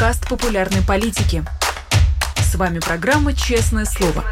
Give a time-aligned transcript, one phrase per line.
[0.00, 1.44] подкаст популярной политики.
[2.38, 4.24] С вами программа «Честное слово».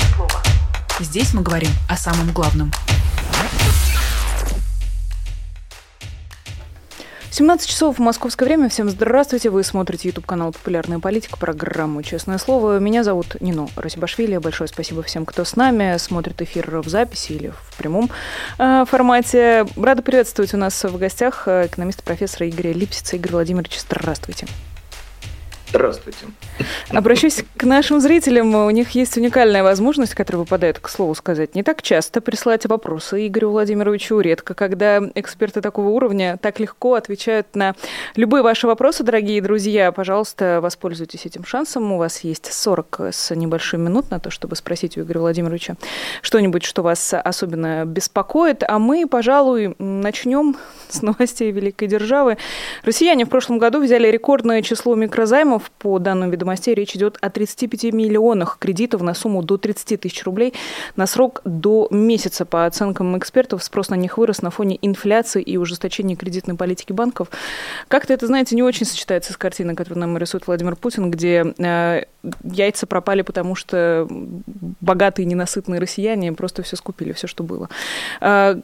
[0.98, 2.72] Здесь мы говорим о самом главном.
[7.30, 8.70] 17 часов в московское время.
[8.70, 9.50] Всем здравствуйте.
[9.50, 12.78] Вы смотрите YouTube канал «Популярная политика», программу «Честное слово».
[12.78, 14.38] Меня зовут Нино Расибашвили.
[14.38, 18.08] Большое спасибо всем, кто с нами, смотрит эфир в записи или в прямом
[18.58, 19.66] э, формате.
[19.76, 23.16] Рада приветствовать у нас в гостях э, экономиста профессора Игоря Липсица.
[23.16, 24.46] Игорь Владимирович, здравствуйте.
[25.70, 26.18] Здравствуйте.
[26.90, 28.54] Обращусь к нашим зрителям.
[28.54, 33.26] У них есть уникальная возможность, которая выпадает, к слову сказать, не так часто присылать вопросы
[33.26, 34.18] Игорю Владимировичу.
[34.20, 37.74] Редко, когда эксперты такого уровня так легко отвечают на
[38.16, 39.92] любые ваши вопросы, дорогие друзья.
[39.92, 41.92] Пожалуйста, воспользуйтесь этим шансом.
[41.92, 45.76] У вас есть 40 с небольшим минут на то, чтобы спросить у Игоря Владимировича
[46.22, 48.62] что-нибудь, что вас особенно беспокоит.
[48.66, 50.56] А мы, пожалуй, начнем
[50.88, 52.38] с новостей великой державы.
[52.84, 55.70] Россияне в прошлом году взяли рекордное число микрозаймов займов.
[55.78, 60.54] По данным ведомостей, речь идет о 35 миллионах кредитов на сумму до 30 тысяч рублей
[60.96, 62.44] на срок до месяца.
[62.44, 67.28] По оценкам экспертов, спрос на них вырос на фоне инфляции и ужесточения кредитной политики банков.
[67.88, 72.02] Как-то это, знаете, не очень сочетается с картиной, которую нам рисует Владимир Путин, где э,
[72.44, 74.06] яйца пропали, потому что
[74.80, 77.68] богатые ненасытные россияне просто все скупили, все, что было.
[78.20, 78.60] Э,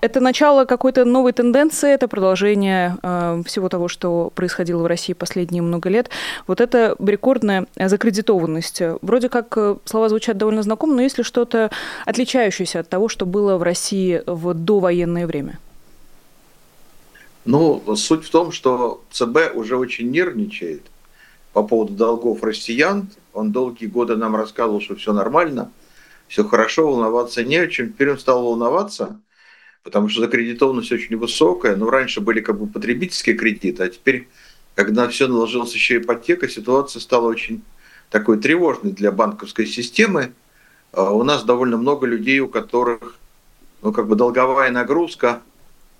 [0.00, 5.62] это начало какой-то новой тенденции, это продолжение э, всего того, что происходило в России последние
[5.62, 6.10] много лет
[6.46, 8.82] вот это рекордная закредитованность.
[9.02, 11.70] Вроде как э, слова звучат довольно знакомо, но есть ли что-то
[12.04, 15.58] отличающееся от того, что было в России в довоенное время?
[17.44, 20.82] Ну, суть в том, что ЦБ уже очень нервничает
[21.52, 23.08] по поводу долгов россиян.
[23.32, 25.70] Он долгие годы нам рассказывал, что все нормально,
[26.26, 27.92] все хорошо, волноваться не о чем.
[27.92, 29.20] Теперь он стал волноваться,
[29.82, 31.76] потому что закредитованность очень высокая.
[31.76, 34.26] Ну, раньше были как бы потребительские кредиты, а теперь
[34.74, 37.62] когда все наложилась еще ипотека, ситуация стала очень
[38.10, 40.32] такой тревожной для банковской системы.
[40.92, 43.16] А у нас довольно много людей, у которых
[43.82, 45.42] ну, как бы долговая нагрузка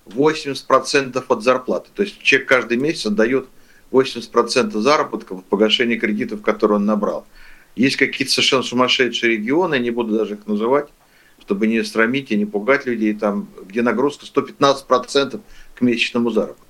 [0.06, 1.90] 80% от зарплаты.
[1.94, 3.46] То есть человек каждый месяц отдает
[3.92, 7.26] 80% заработка в погашение кредитов, которые он набрал.
[7.76, 10.88] Есть какие-то совершенно сумасшедшие регионы, не буду даже их называть,
[11.40, 15.40] чтобы не срамить и не пугать людей, там, где нагрузка 115%
[15.74, 16.63] к месячному заработку.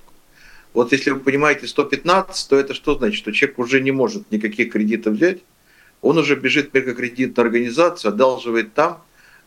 [0.75, 3.17] Вот если вы понимаете 115, то это что значит?
[3.17, 5.39] Что человек уже не может никаких кредитов взять,
[6.01, 9.01] он уже бежит в микрокредитную организацию, одалживает там,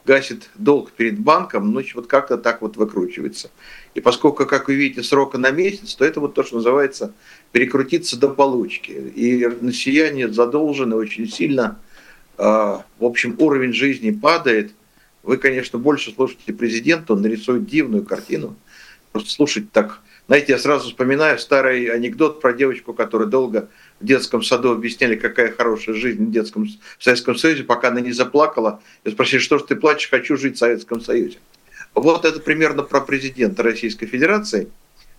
[0.07, 3.51] гасит долг перед банком, ну вот как-то так вот выкручивается.
[3.95, 7.13] И поскольку, как вы видите, срока на месяц, то это вот то, что называется
[7.53, 8.93] перекрутиться до получки.
[8.93, 11.79] И россияне задолжены очень сильно,
[12.39, 14.73] а, в общем, уровень жизни падает.
[15.23, 18.57] Вы, конечно, больше слушаете президента, он нарисует дивную картину.
[19.13, 24.43] Просто слушать так знаете, я сразу вспоминаю старый анекдот про девочку, которая долго в детском
[24.43, 28.83] саду объясняли, какая хорошая жизнь в детском в Советском Союзе, пока она не заплакала.
[29.05, 31.39] И спросили, что ж ты плачешь, хочу жить в Советском Союзе.
[31.95, 34.69] Вот это примерно про президента Российской Федерации.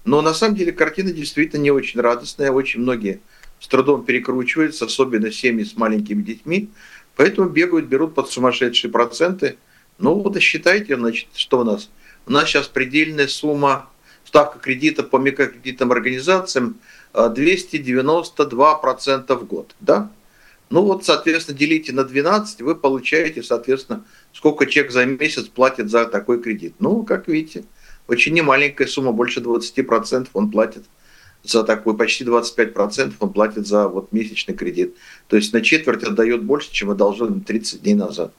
[0.06, 2.52] Но на самом деле картина действительно не очень радостная.
[2.52, 3.20] Очень многие
[3.60, 6.70] с трудом перекручиваются, особенно семьи с маленькими детьми.
[7.16, 9.58] Поэтому бегают, берут под сумасшедшие проценты.
[9.98, 11.90] Ну вот и считайте, значит, что у нас.
[12.28, 13.90] У нас сейчас предельная сумма
[14.30, 16.78] ставка кредита по микрокредитным организациям
[17.14, 19.76] 292% э, в год.
[19.80, 20.12] Да?
[20.70, 26.06] Ну вот, соответственно, делите на 12, вы получаете, соответственно, сколько человек за месяц платит за
[26.06, 26.76] такой кредит.
[26.78, 27.64] Ну, как видите,
[28.08, 30.84] очень немаленькая сумма, больше 20% он платит
[31.44, 34.96] за такой, почти 25% он платит за вот месячный кредит.
[35.28, 38.32] То есть на четверть отдает больше, чем одолжил 30 дней назад.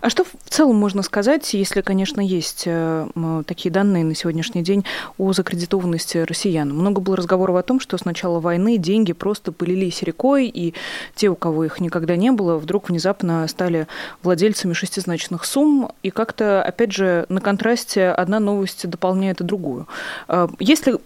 [0.00, 3.06] А что в целом можно сказать, если, конечно, есть э,
[3.46, 4.84] такие данные на сегодняшний день
[5.18, 6.72] о закредитованности россиян?
[6.72, 10.74] Много было разговоров о том, что с начала войны деньги просто полились рекой, и
[11.14, 13.86] те, у кого их никогда не было, вдруг внезапно стали
[14.22, 19.86] владельцами шестизначных сумм, и как-то, опять же, на контрасте одна новость дополняет и другую.
[20.28, 20.96] Э, есть ли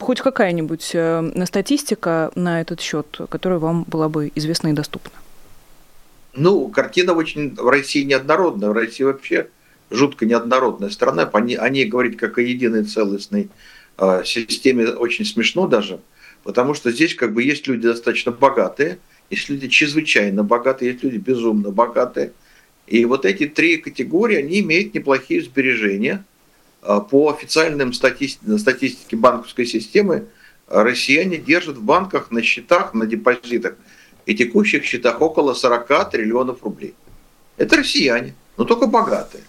[0.00, 5.12] хоть какая-нибудь э, статистика на этот счет, которая вам была бы известна и доступна?
[6.36, 8.68] Ну, картина очень в России неоднородная.
[8.68, 9.48] В России вообще
[9.90, 11.24] жутко неоднородная страна.
[11.24, 13.48] О ней, говорить как о единой целостной
[13.98, 16.00] э, системе очень смешно даже,
[16.44, 18.98] потому что здесь как бы есть люди достаточно богатые,
[19.30, 22.32] есть люди чрезвычайно богатые, есть люди безумно богатые.
[22.86, 26.24] И вот эти три категории, они имеют неплохие сбережения.
[26.82, 30.26] По официальным статистике, статистике банковской системы
[30.68, 33.74] россияне держат в банках на счетах, на депозитах
[34.26, 36.94] и текущих счетах около 40 триллионов рублей.
[37.56, 39.44] Это россияне, но только богатые.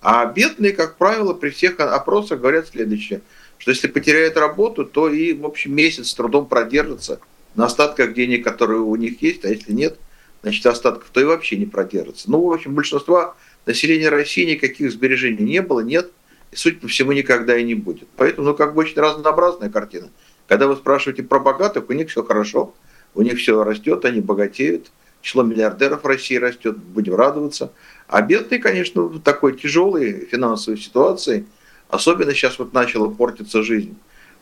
[0.00, 3.22] А бедные, как правило, при всех опросах говорят следующее,
[3.56, 7.20] что если потеряет работу, то и, в общем, месяц с трудом продержится
[7.56, 9.98] на остатках денег, которые у них есть, а если нет,
[10.42, 12.30] значит, остатков, то и вообще не продержится.
[12.30, 13.34] Ну, в общем, большинства
[13.66, 16.12] населения России никаких сбережений не было, нет,
[16.52, 18.08] и, судя по всему, никогда и не будет.
[18.16, 20.10] Поэтому, ну, как бы очень разнообразная картина.
[20.46, 22.74] Когда вы спрашиваете про богатых, у них все хорошо,
[23.18, 24.92] у них все растет, они богатеют,
[25.22, 27.72] число миллиардеров в России растет, будем радоваться.
[28.06, 31.44] А бедные, конечно, в такой тяжелой финансовой ситуации,
[31.88, 33.96] особенно сейчас вот начала портиться жизнь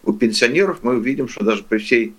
[0.04, 2.14] у пенсионеров, мы увидим, что даже при всей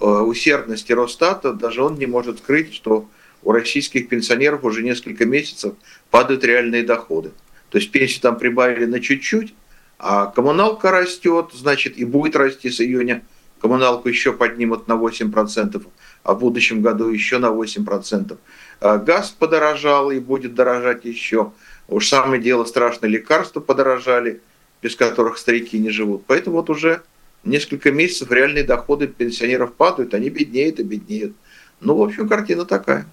[0.00, 3.08] э, усердности Росстата, даже он не может скрыть, что
[3.42, 5.74] у российских пенсионеров уже несколько месяцев
[6.12, 7.32] падают реальные доходы.
[7.70, 9.54] То есть пенсии там прибавили на чуть-чуть,
[9.98, 13.24] а коммуналка растет, значит, и будет расти с июня.
[13.60, 15.86] Коммуналку еще поднимут на 8%,
[16.22, 18.36] а в будущем году еще на 8%.
[18.80, 21.52] А газ подорожал и будет дорожать еще.
[21.88, 24.40] Уж самое дело страшно, лекарства подорожали,
[24.82, 26.24] без которых старики не живут.
[26.26, 27.02] Поэтому вот уже
[27.44, 31.34] несколько месяцев реальные доходы пенсионеров падают, они беднеют и беднеют.
[31.80, 33.06] Ну, в общем, картина такая.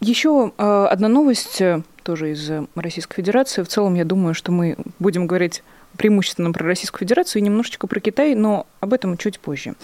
[0.00, 3.62] Еще э, одна новость э, тоже из Российской Федерации.
[3.62, 5.62] В целом, я думаю, что мы будем говорить
[5.96, 9.74] преимущественно про Российскую Федерацию и немножечко про Китай, но об этом чуть позже.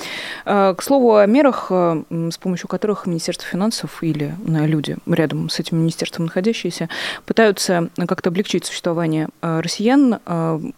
[0.44, 5.78] Э, к слову о мерах, с помощью которых Министерство финансов или люди рядом с этим
[5.78, 6.88] министерством находящиеся
[7.26, 10.18] пытаются как-то облегчить существование россиян,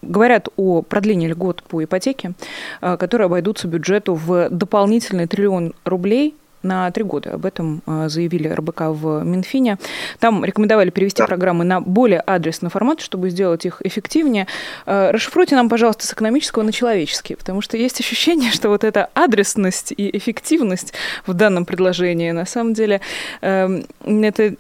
[0.03, 2.33] говорят о продлении льгот по ипотеке,
[2.81, 7.35] которые обойдутся бюджету в дополнительный триллион рублей на три года.
[7.35, 9.79] Об этом а, заявили РБК в Минфине.
[10.19, 11.27] Там рекомендовали перевести да.
[11.27, 14.47] программы на более адресный формат, чтобы сделать их эффективнее.
[14.87, 19.11] А, расшифруйте нам, пожалуйста, с экономического на человеческий, потому что есть ощущение, что вот эта
[19.15, 20.95] адресность и эффективность
[21.27, 23.01] в данном предложении, на самом деле,
[23.43, 24.55] эм, это,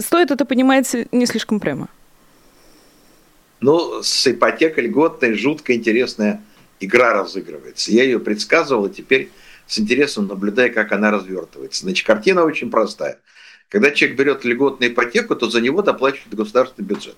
[0.00, 1.88] стоит это понимать не слишком прямо.
[3.60, 6.42] Ну, с ипотекой льготной жутко интересная
[6.80, 7.90] игра разыгрывается.
[7.92, 9.30] Я ее предсказывал, и теперь
[9.74, 11.82] с интересом наблюдая, как она развертывается.
[11.82, 13.18] Значит, картина очень простая.
[13.68, 17.16] Когда человек берет льготную ипотеку, то за него доплачивает государственный бюджет.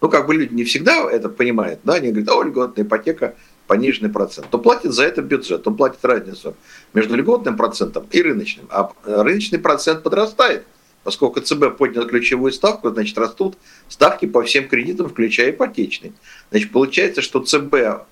[0.00, 3.34] Ну, как бы люди не всегда это понимают, да, они говорят, о, льготная ипотека,
[3.66, 6.54] пониженный процент, то платит за это бюджет, он платит разницу
[6.94, 8.66] между льготным процентом и рыночным.
[8.70, 10.64] А рыночный процент подрастает,
[11.04, 13.58] поскольку ЦБ поднял ключевую ставку, значит, растут
[13.88, 16.12] ставки по всем кредитам, включая ипотечный.
[16.50, 18.06] Значит, получается, что ЦБ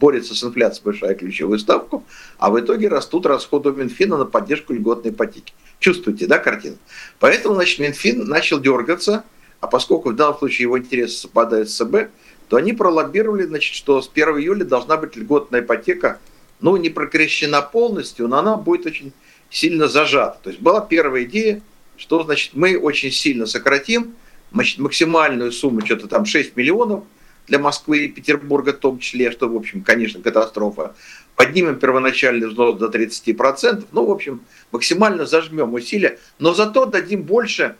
[0.00, 2.04] борется с инфляцией, повышая ключевую ставку,
[2.38, 5.54] а в итоге растут расходы Минфина на поддержку льготной ипотеки.
[5.78, 6.76] Чувствуете, да, картину?
[7.20, 9.24] Поэтому, значит, Минфин начал дергаться,
[9.60, 12.10] а поскольку в данном случае его интересы совпадают с СБ,
[12.48, 16.20] то они пролоббировали, значит, что с 1 июля должна быть льготная ипотека,
[16.60, 19.12] ну, не прокрещена полностью, но она будет очень
[19.50, 20.38] сильно зажата.
[20.42, 21.62] То есть была первая идея,
[21.96, 24.14] что, значит, мы очень сильно сократим
[24.52, 27.04] значит, максимальную сумму, что-то там 6 миллионов,
[27.46, 30.94] для Москвы и Петербурга в том числе, что, в общем, конечно, катастрофа.
[31.36, 34.40] Поднимем первоначальный взнос до 30%, ну, в общем,
[34.72, 37.76] максимально зажмем усилия, но зато дадим больше,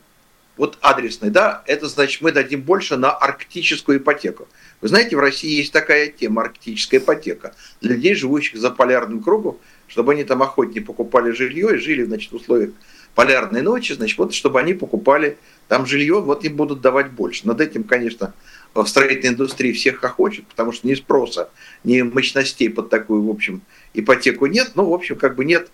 [0.56, 4.48] вот адресный, да, это значит, мы дадим больше на арктическую ипотеку.
[4.80, 9.58] Вы знаете, в России есть такая тема, арктическая ипотека, для людей, живущих за полярным кругом,
[9.88, 12.70] чтобы они там охотнее покупали жилье и жили, значит, в условиях
[13.14, 15.38] полярной ночи, значит, вот чтобы они покупали
[15.68, 17.46] там жилье, вот им будут давать больше.
[17.46, 18.34] Над этим, конечно,
[18.82, 21.50] в строительной индустрии всех хохочет, потому что ни спроса,
[21.84, 23.62] ни мощностей под такую, в общем,
[23.94, 24.72] ипотеку нет.
[24.74, 25.70] Ну, в общем, как бы нет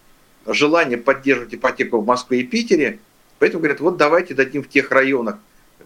[0.47, 2.99] желания поддерживать ипотеку в Москве и Питере.
[3.38, 5.38] Поэтому говорят, вот давайте дадим в тех районах,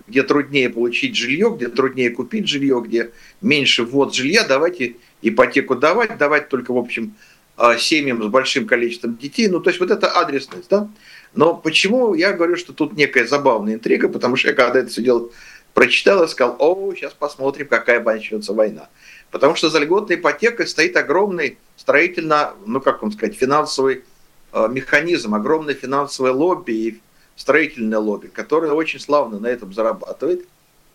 [0.08, 6.18] где труднее получить жилье, где труднее купить жилье, где меньше ввод жилья, давайте ипотеку давать,
[6.18, 7.14] давать только, в общем,
[7.56, 9.46] а, семьям с большим количеством детей.
[9.46, 10.88] Ну, то есть вот это адресность, да.
[11.34, 15.02] Но почему я говорю, что тут некая забавная интрига, потому что я когда это все
[15.02, 15.30] дело
[15.74, 18.88] прочитал и сказал, о, сейчас посмотрим, какая начнется война.
[19.30, 24.04] Потому что за льготной ипотекой стоит огромный строительно, ну как вам сказать, финансовый
[24.52, 27.00] э, механизм, огромное финансовое лобби и
[27.34, 30.46] строительное лобби, которое очень славно на этом зарабатывает.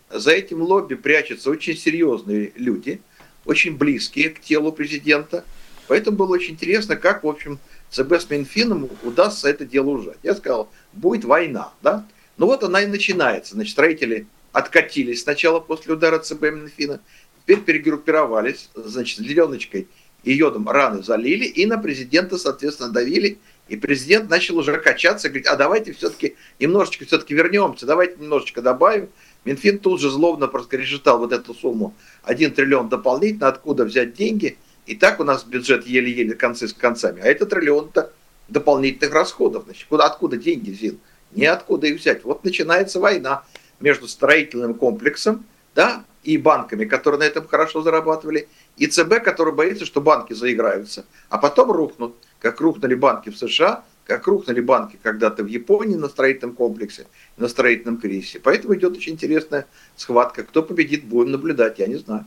[0.08, 3.02] За этим лобби прячутся очень серьезные люди,
[3.44, 5.44] очень близкие к телу президента.
[5.86, 7.58] Поэтому было очень интересно, как, в общем,
[7.90, 10.18] ЦБ с Минфином удастся это дело ужать.
[10.22, 12.06] Я сказал, будет война, да?
[12.38, 13.54] Ну вот она и начинается.
[13.54, 17.00] Значит, строители откатились сначала после удара ЦБ Минфина,
[17.40, 19.88] теперь перегруппировались, значит, зеленочкой
[20.22, 23.38] и йодом раны залили, и на президента, соответственно, давили,
[23.68, 29.08] и президент начал уже качаться, говорить, а давайте все-таки немножечко все-таки вернемся, давайте немножечко добавим.
[29.44, 34.96] Минфин тут же злобно проскрежетал вот эту сумму, 1 триллион дополнительно, откуда взять деньги, и
[34.96, 38.12] так у нас бюджет еле-еле концы с концами, а это триллион-то
[38.48, 39.64] дополнительных расходов.
[39.64, 40.98] Значит, куда, откуда деньги, Зин?
[41.32, 42.24] Ниоткуда их взять.
[42.24, 43.44] Вот начинается война
[43.80, 45.44] между строительным комплексом
[45.74, 51.04] да, и банками, которые на этом хорошо зарабатывали, и ЦБ, который боится, что банки заиграются,
[51.28, 56.08] а потом рухнут, как рухнули банки в США, как рухнули банки когда-то в Японии на
[56.08, 57.06] строительном комплексе,
[57.36, 58.40] на строительном кризисе.
[58.40, 60.42] Поэтому идет очень интересная схватка.
[60.42, 62.26] Кто победит, будем наблюдать, я не знаю.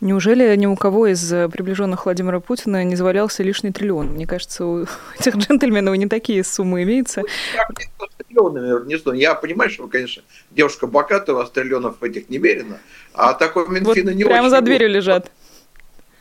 [0.00, 4.08] Неужели ни у кого из э, приближенных Владимира Путина не завалялся лишний триллион?
[4.08, 4.86] Мне кажется, у
[5.18, 7.22] этих джентльменов не такие суммы имеются.
[8.30, 12.80] Ну, я понимаю, что, конечно, девушка богатая, у вас триллионов этих немерено,
[13.12, 14.50] а такой Минфина вот не прямо очень...
[14.50, 15.30] за дверью лежат.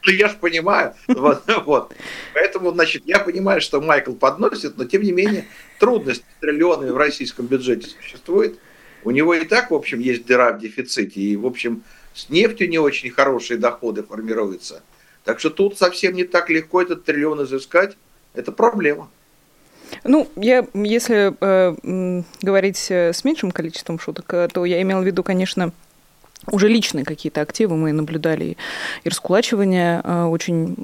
[0.06, 0.94] Ну, я же понимаю.
[1.08, 1.94] Вот, вот.
[2.34, 5.46] Поэтому, значит, я понимаю, что Майкл подносит, но, тем не менее,
[5.80, 8.60] трудность с триллионами в российском бюджете существует.
[9.04, 11.20] У него и так, в общем, есть дыра в дефиците.
[11.20, 14.82] И, в общем, с нефтью не очень хорошие доходы формируются.
[15.24, 17.98] Так что тут совсем не так легко этот триллион изыскать.
[18.34, 19.10] Это проблема.
[20.04, 25.06] Ну, я, если э, говорить э, с меньшим количеством шуток, э, то я имела в
[25.06, 25.72] виду, конечно,
[26.52, 27.76] уже личные какие-то активы.
[27.76, 28.58] Мы наблюдали
[29.04, 30.76] и раскулачивание э, очень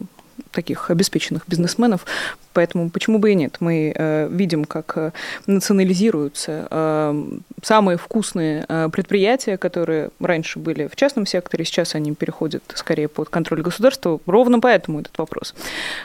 [0.52, 2.06] таких обеспеченных бизнесменов,
[2.54, 3.58] поэтому почему бы и нет?
[3.60, 5.12] Мы э, видим, как э,
[5.48, 7.24] национализируются э,
[7.62, 13.30] самые вкусные э, предприятия, которые раньше были в частном секторе, сейчас они переходят скорее под
[13.30, 14.20] контроль государства.
[14.26, 15.54] Ровно поэтому этот вопрос.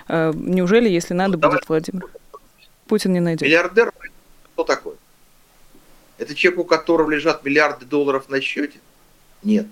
[0.08, 2.04] Э, неужели, если надо ну, будет, Владимир,
[2.90, 3.42] Путин не найдет?
[3.42, 3.92] Миллиардер
[4.52, 4.96] кто такой?
[6.18, 8.80] Это человек, у которого лежат миллиарды долларов на счете?
[9.44, 9.68] Нет.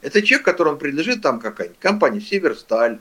[0.00, 2.98] Это человек, которому принадлежит там какая-нибудь компания «Северсталь»,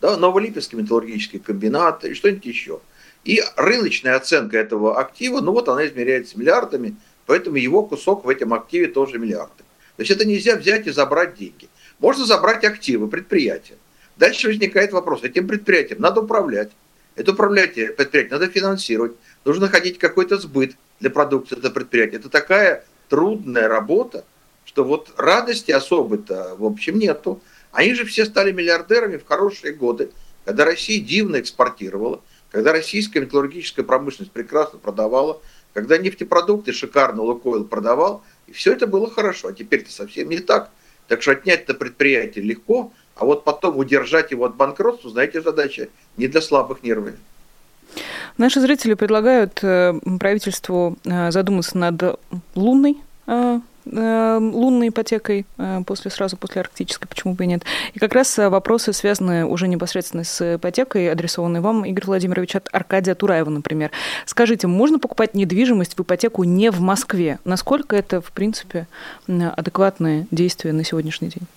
[0.00, 2.80] да, Новолипецкий металлургический комбинат и что-нибудь еще.
[3.24, 6.94] И рыночная оценка этого актива, ну вот она измеряется миллиардами,
[7.26, 9.64] поэтому его кусок в этом активе тоже миллиарды.
[9.96, 11.68] То есть это нельзя взять и забрать деньги.
[11.98, 13.74] Можно забрать активы предприятия.
[14.16, 16.70] Дальше возникает вопрос, этим предприятием надо управлять.
[17.14, 19.12] Это управление предприятие надо финансировать.
[19.44, 22.16] Нужно находить какой-то сбыт для продукции этого предприятия.
[22.16, 24.24] Это такая трудная работа,
[24.64, 27.42] что вот радости особой-то, в общем, нету.
[27.72, 30.10] Они же все стали миллиардерами в хорошие годы,
[30.44, 35.40] когда Россия дивно экспортировала, когда российская металлургическая промышленность прекрасно продавала,
[35.72, 39.48] когда нефтепродукты шикарно Лукойл продавал, и все это было хорошо.
[39.48, 40.70] А теперь это совсем не так.
[41.08, 45.88] Так что отнять это предприятие легко, а вот потом удержать его от банкротства, знаете, задача
[46.16, 47.14] не для слабых нервов.
[48.38, 52.18] Наши зрители предлагают э, правительству э, задуматься над
[52.54, 55.44] лунной э, лунной ипотекой
[55.86, 57.64] после, сразу после арктической, почему бы и нет.
[57.94, 63.16] И как раз вопросы, связанные уже непосредственно с ипотекой, адресованные вам, Игорь Владимирович, от Аркадия
[63.16, 63.90] Тураева, например.
[64.24, 67.40] Скажите, можно покупать недвижимость в ипотеку не в Москве?
[67.44, 68.86] Насколько это, в принципе,
[69.26, 71.48] адекватное действие на сегодняшний день?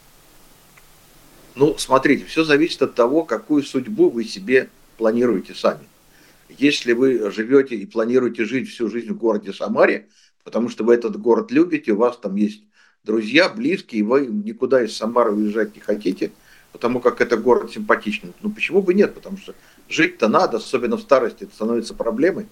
[1.55, 5.85] Ну, смотрите, все зависит от того, какую судьбу вы себе планируете сами.
[6.49, 10.07] Если вы живете и планируете жить всю жизнь в городе Самаре,
[10.43, 12.61] потому что вы этот город любите, у вас там есть
[13.05, 16.31] друзья, близкие, и вы никуда из Самары уезжать не хотите,
[16.73, 18.33] потому как это город симпатичный.
[18.41, 19.13] Ну почему бы нет?
[19.13, 19.55] Потому что
[19.87, 22.47] жить-то надо, особенно в старости, это становится проблемой.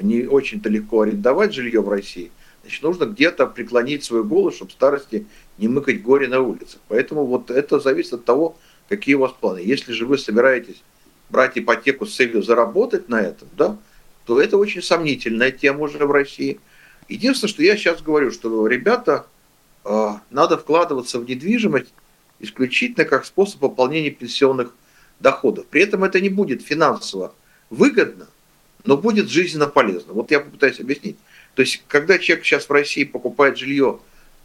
[0.00, 2.32] Не очень-то легко арендовать жилье в России.
[2.66, 5.26] Значит, нужно где-то преклонить свою голову, чтобы старости
[5.58, 6.80] не мыкать горе на улицах.
[6.88, 8.56] Поэтому вот это зависит от того,
[8.88, 9.58] какие у вас планы.
[9.58, 10.82] Если же вы собираетесь
[11.30, 13.76] брать ипотеку с целью заработать на этом, да,
[14.26, 16.60] то это очень сомнительная тема уже в России–
[17.08, 19.26] Единственное, что я сейчас говорю, что, ребята,
[19.84, 21.92] э, надо вкладываться в недвижимость
[22.40, 24.74] исключительно как способ пополнения пенсионных
[25.20, 25.66] доходов.
[25.66, 27.34] При этом это не будет финансово
[27.70, 28.26] выгодно,
[28.84, 30.12] но будет жизненно полезно.
[30.12, 31.16] Вот я попытаюсь объяснить.
[31.56, 33.98] То есть, когда человек сейчас в России покупает жилье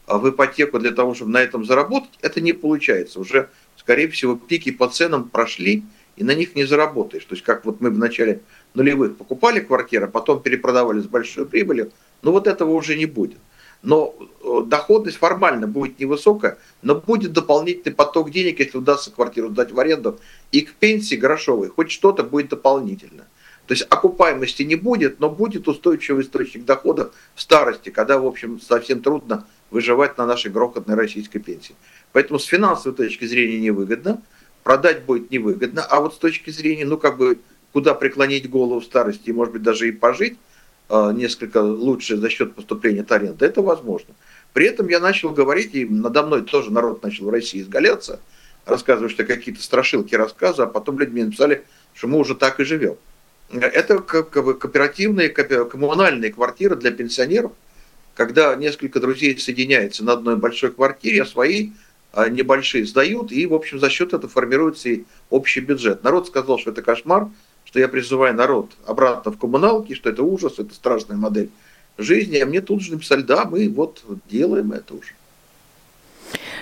[0.08, 3.20] а, в ипотеку для того, чтобы на этом заработать, это не получается.
[3.20, 5.84] Уже, скорее всего, пики по ценам прошли,
[6.16, 7.26] и на них не заработаешь.
[7.26, 8.40] То есть, как вот мы в начале
[8.76, 11.92] нулевых покупали квартиры, а потом перепродавали с большой прибылью,
[12.22, 13.40] но вот этого уже не будет.
[13.84, 19.74] Но э, доходность формально будет невысокая, но будет дополнительный поток денег, если удастся квартиру сдать
[19.74, 20.18] в аренду.
[20.54, 23.26] И к пенсии грошовой хоть что-то будет дополнительно.
[23.72, 28.60] То есть окупаемости не будет, но будет устойчивый источник дохода в старости, когда, в общем,
[28.60, 31.76] совсем трудно выживать на нашей грохотной российской пенсии.
[32.12, 34.22] Поэтому с финансовой точки зрения невыгодно,
[34.64, 37.40] продать будет невыгодно, а вот с точки зрения, ну, как бы,
[37.72, 40.38] куда преклонить голову в старости и, может быть, даже и пожить–
[40.94, 44.14] Э, несколько лучше за счет поступления от это возможно.
[44.52, 48.20] При этом я начал говорить, и надо мной тоже народ начал в России изгаляться,
[48.66, 51.64] рассказывать, что какие-то страшилки рассказы, а потом люди мне написали,
[51.94, 52.98] что мы уже так и живем.
[53.52, 57.52] Это как кооперативные, коммунальные квартиры для пенсионеров,
[58.16, 61.72] когда несколько друзей соединяются на одной большой квартире, а свои
[62.14, 66.04] а, небольшие сдают, и, в общем, за счет этого формируется и общий бюджет.
[66.04, 67.30] Народ сказал, что это кошмар,
[67.66, 71.50] что я призываю народ обратно в коммуналки, что это ужас, это страшная модель
[71.98, 75.14] жизни, а мне тут же написали, да, мы вот делаем это уже.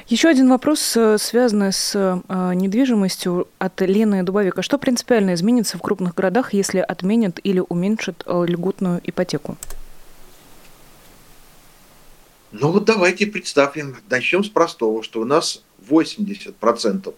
[0.10, 4.64] Еще один вопрос, э, связанный с э, недвижимостью от Лены Дубовика.
[4.64, 9.56] Что принципиально изменится в крупных городах, если отменят или уменьшат э, льготную ипотеку?
[12.52, 17.14] Ну вот давайте представим, начнем с простого, что у нас 80%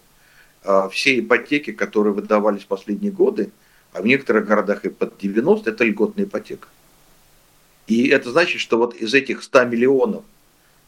[0.92, 3.52] всей ипотеки, которые выдавались последние годы,
[3.94, 6.68] а в некоторых городах и под 90, это льготная ипотека.
[7.88, 10.24] И это значит, что вот из этих 100 миллионов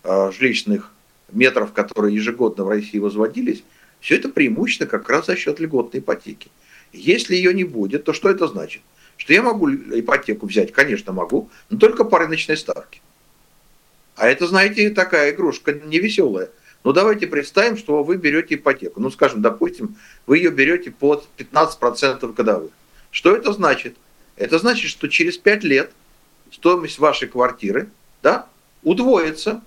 [0.04, 0.92] жилищных
[1.36, 3.64] метров, которые ежегодно в России возводились,
[4.00, 6.52] все это преимущественно как раз за счет льготной ипотеки.
[6.92, 8.82] Если ее не будет, то что это значит?
[9.18, 10.72] Что я могу ипотеку взять?
[10.72, 13.02] Конечно, могу, но только по рыночной ставке.
[14.16, 16.50] А это, знаете, такая игрушка невеселая.
[16.84, 19.00] Ну, давайте представим, что вы берете ипотеку.
[19.00, 19.96] Ну, скажем, допустим,
[20.28, 22.72] вы ее берете под 15% годовых.
[23.10, 23.96] Что это значит?
[24.36, 25.92] Это значит, что через 5 лет
[26.52, 27.90] стоимость вашей квартиры
[28.22, 28.48] да,
[28.84, 29.62] удвоится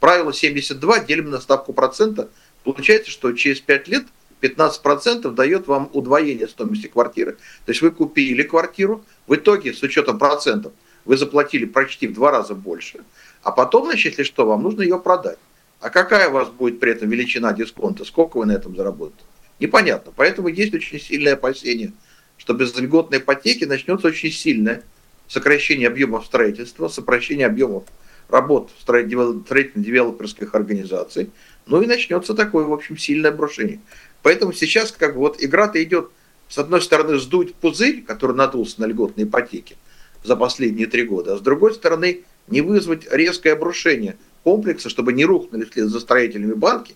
[0.00, 2.28] правило 72 делим на ставку процента.
[2.64, 4.04] Получается, что через 5 лет
[4.40, 7.32] 15% дает вам удвоение стоимости квартиры.
[7.66, 10.72] То есть вы купили квартиру, в итоге с учетом процентов
[11.04, 13.00] вы заплатили почти в два раза больше,
[13.42, 15.38] а потом, значит, если что, вам нужно ее продать.
[15.80, 19.24] А какая у вас будет при этом величина дисконта, сколько вы на этом заработаете?
[19.60, 20.12] Непонятно.
[20.14, 21.92] Поэтому есть очень сильное опасение,
[22.36, 24.82] что без льготной ипотеки начнется очень сильное
[25.26, 27.84] сокращение объемов строительства, сокращение объемов
[28.30, 31.30] работ строительно-девелоперских организаций,
[31.66, 33.80] ну и начнется такое, в общем, сильное обрушение.
[34.22, 36.10] Поэтому сейчас как бы вот игра-то идет,
[36.48, 39.76] с одной стороны, сдуть пузырь, который надулся на льготной ипотеке
[40.24, 45.24] за последние три года, а с другой стороны, не вызвать резкое обрушение комплекса, чтобы не
[45.24, 46.94] рухнули вслед за строителями банки.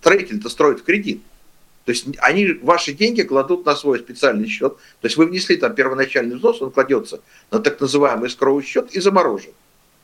[0.00, 1.22] Строитель-то строит кредит.
[1.84, 4.76] То есть они ваши деньги кладут на свой специальный счет.
[5.00, 7.20] То есть вы внесли там первоначальный взнос, он кладется
[7.50, 9.52] на так называемый скровый счет и заморожен.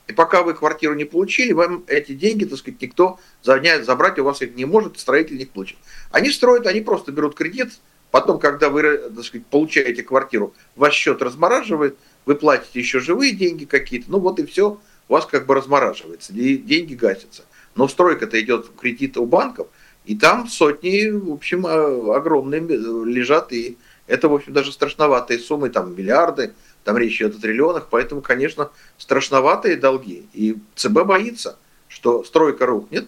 [0.07, 4.41] И пока вы квартиру не получили, вам эти деньги, так сказать, никто забрать у вас
[4.41, 5.77] их не может, строитель не получит.
[6.11, 7.79] Они строят, они просто берут кредит,
[8.09, 13.65] потом, когда вы, так сказать, получаете квартиру, ваш счет размораживает, вы платите еще живые деньги
[13.65, 17.43] какие-то, ну вот и все, у вас как бы размораживается, и деньги гасятся.
[17.75, 19.67] Но стройка-то идет в кредит у банков,
[20.05, 25.69] и там сотни, в общем, а, огромные лежат, и это, в общем, даже страшноватые суммы,
[25.69, 30.25] там миллиарды, там речь идет о триллионах, поэтому, конечно, страшноватые долги.
[30.33, 33.07] И ЦБ боится, что стройка рухнет.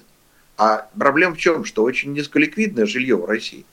[0.57, 1.65] А проблема в чем?
[1.65, 3.65] Что очень низколиквидное жилье в России.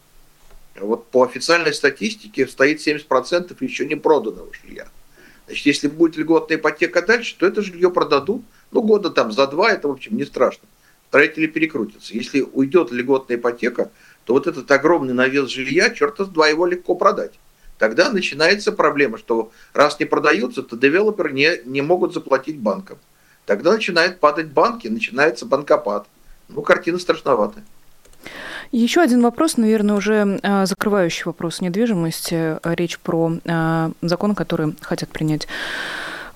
[0.77, 4.89] Вот по официальной статистике стоит 70% еще не проданного жилья.
[5.47, 8.43] Значит, если будет льготная ипотека дальше, то это жилье продадут.
[8.71, 10.67] Ну, года там за два, это, в общем, не страшно.
[11.09, 12.15] Строители перекрутятся.
[12.15, 13.91] Если уйдет льготная ипотека,
[14.25, 17.33] то вот этот огромный навес жилья, черта с два, его легко продать
[17.81, 22.99] тогда начинается проблема, что раз не продаются, то девелоперы не, не могут заплатить банкам.
[23.47, 26.07] Тогда начинают падать банки, начинается банкопад.
[26.49, 27.65] Ну, картина страшноватая.
[28.71, 32.59] Еще один вопрос, наверное, уже а, закрывающий вопрос недвижимости.
[32.63, 35.49] Речь про а, закон, который хотят принять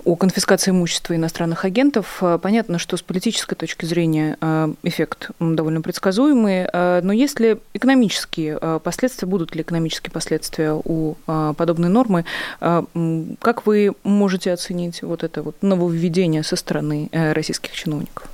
[0.04, 2.18] о конфискации имущества иностранных агентов.
[2.20, 7.58] Э, понятно, что с политической точки зрения э, эффект довольно предсказуемый, э, но есть ли
[7.72, 12.24] экономические последствия, будут ли экономические последствия у подобной нормы?
[12.60, 18.28] Как вы можете оценить вот это вот нововведение со стороны российских чиновников?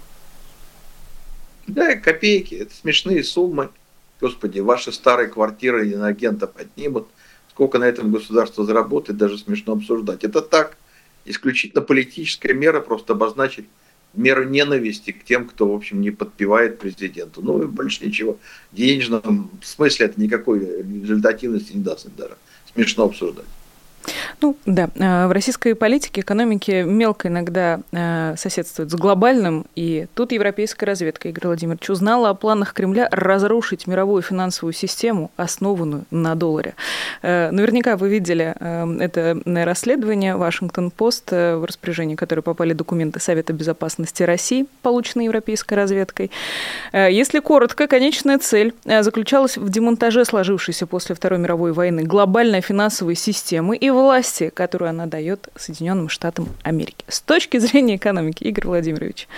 [1.66, 3.70] Да, копейки, это смешные суммы.
[4.20, 7.08] Господи, ваши старые квартиры иноагентов отнимут.
[7.50, 10.24] Сколько на этом государство заработает, даже смешно обсуждать.
[10.24, 10.76] Это так–
[11.24, 13.66] исключительно политическая мера, просто обозначить
[14.14, 17.42] меру ненависти к тем, кто, в общем, не подпевает президенту.
[17.42, 18.38] Ну и больше ничего.
[18.72, 22.36] В денежном смысле это никакой результативности не даст даже.
[22.72, 23.46] Смешно обсуждать.
[24.42, 30.32] Ну да, э, в российской политике, экономике мелко иногда э, соседствует с глобальным, и тут
[30.32, 36.74] европейская разведка, Игорь Владимирович, узнала о планах Кремля разрушить мировую финансовую систему, основанную на долларе.
[37.20, 44.66] Э, наверняка вы видели это расследование Вашингтон-Пост, в распоряжении которой попали документы Совета безопасности России,
[44.82, 46.30] полученные европейской разведкой.
[46.92, 53.76] Если коротко, конечная цель заключалась в демонтаже сложившейся после Второй мировой войны глобальной финансовой системы
[53.76, 57.04] и власти, которую она дает Соединенным Штатам Америки.
[57.08, 59.28] С точки зрения экономики, Игорь Владимирович,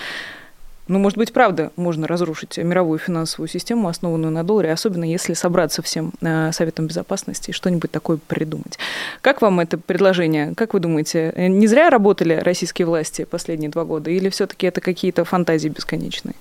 [0.88, 5.80] ну, может быть, правда, можно разрушить мировую финансовую систему, основанную на долларе, особенно если собраться
[5.80, 8.78] всем э, Советом Безопасности и что-нибудь такое придумать.
[9.20, 10.54] Как вам это предложение?
[10.56, 15.24] Как вы думаете, не зря работали российские власти последние два года, или все-таки это какие-то
[15.24, 16.34] фантазии бесконечные?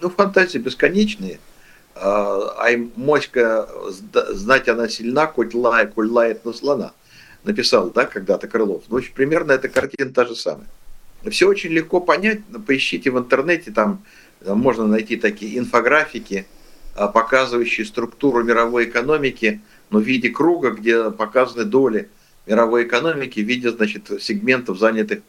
[0.00, 1.38] Ну, фантазии бесконечные–
[2.00, 3.68] а моська,
[4.30, 6.92] знать она сильна, хоть лает, коль лает на слона,
[7.44, 8.84] написал, да, когда-то Крылов.
[8.88, 10.68] Ну, очень примерно эта картина та же самая.
[11.30, 14.02] Все очень легко понять, поищите в интернете, там
[14.44, 16.46] можно найти такие инфографики,
[16.94, 22.08] а, показывающие структуру мировой экономики, но в виде круга, где показаны доли
[22.46, 25.20] мировой экономики в виде значит, сегментов, занятых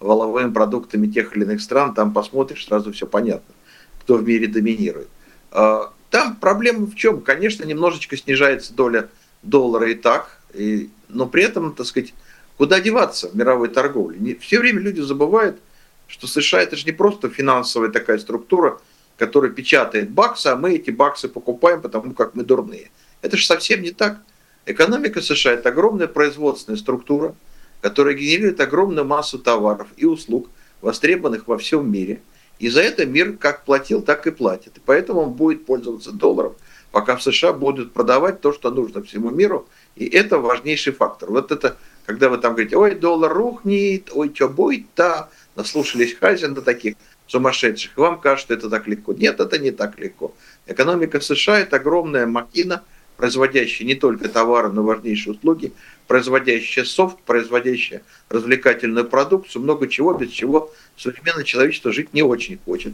[0.00, 1.94] валовыми продуктами тех или иных стран.
[1.94, 3.54] Там посмотришь, сразу все понятно,
[4.00, 5.08] кто в мире доминирует.
[5.50, 7.20] А, там проблема в чем?
[7.20, 9.08] Конечно, немножечко снижается доля
[9.42, 12.14] доллара и так, и, но при этом, так сказать,
[12.56, 14.18] куда деваться в мировой торговле?
[14.18, 15.58] Не, все время люди забывают,
[16.06, 18.80] что США это же не просто финансовая такая структура,
[19.16, 22.90] которая печатает баксы, а мы эти баксы покупаем, потому как мы дурные.
[23.20, 24.20] Это же совсем не так.
[24.64, 27.34] Экономика США– это огромная производственная структура,
[27.80, 30.48] которая генерирует огромную массу товаров и услуг,
[30.80, 32.20] востребованных во всем мире.
[32.58, 34.76] И за это мир как платил, так и платит.
[34.76, 36.54] И поэтому он будет пользоваться долларом,
[36.90, 39.68] пока в США будут продавать то, что нужно всему миру.
[39.98, 41.30] И это важнейший фактор.
[41.30, 46.94] Вот это, когда вы там говорите, ой, доллар рухнет, ой, что будет-то, наслушались Хайзена таких
[47.26, 49.12] сумасшедших, вам кажется, это так легко.
[49.12, 50.32] Нет, это не так легко.
[50.66, 52.84] Экономика США– это огромная махина,
[53.16, 55.72] производящая не только товары, но и важнейшие услуги,
[56.06, 62.92] производящая софт, производящая развлекательную продукцию, много чего, без чего современное человечество жить не очень хочет.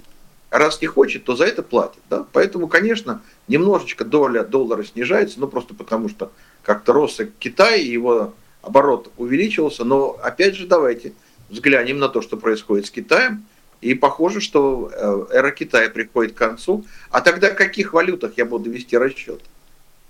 [0.49, 2.01] А раз не хочет, то за это платит.
[2.09, 2.25] Да?
[2.33, 6.33] Поэтому, конечно, немножечко доля доллара снижается, ну просто потому что
[6.64, 11.12] как-то рос Китай, его оборот увеличивался, но опять же давайте
[11.50, 13.44] взглянем на то, что происходит с Китаем,
[13.81, 16.87] и похоже, что э, эра Китая приходит к концу.
[17.11, 19.42] А тогда в каких валютах я буду вести расчет?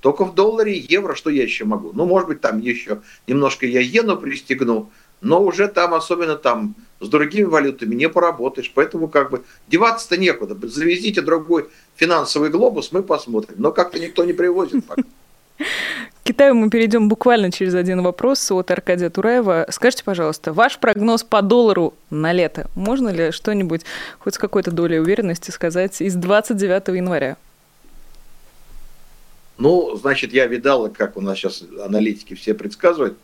[0.01, 1.91] Только в долларе евро, что я еще могу?
[1.93, 7.09] Ну, может быть, там еще немножко я иену пристегну, но уже там, особенно там, с
[7.09, 8.71] другими валютами не поработаешь.
[8.73, 10.57] Поэтому как бы деваться-то некуда.
[10.69, 13.57] Завезите другой финансовый глобус, мы посмотрим.
[13.59, 15.03] Но как-то никто не привозит пока.
[16.25, 19.67] Китаю мы перейдем буквально через один вопрос от Аркадия Тураева.
[19.69, 22.71] Скажите, пожалуйста, ваш прогноз по доллару на лето.
[22.75, 23.83] Можно ли что-нибудь,
[24.21, 27.37] хоть с какой-то долей уверенности сказать, из 29 января?
[29.59, 33.19] Ну, значит, я видал, как у нас сейчас аналитики все предсказывают.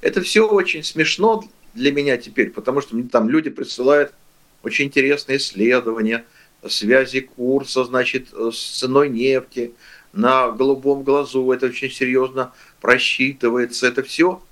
[0.00, 4.14] Это все очень смешно для меня теперь, потому что мне там люди присылают
[4.62, 6.24] очень интересные исследования,
[6.66, 9.72] связи курса, значит, с ценой нефти,
[10.12, 14.42] на голубом глазу, это очень серьезно просчитывается, это все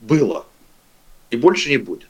[0.00, 0.46] было
[1.30, 2.08] и больше не будет.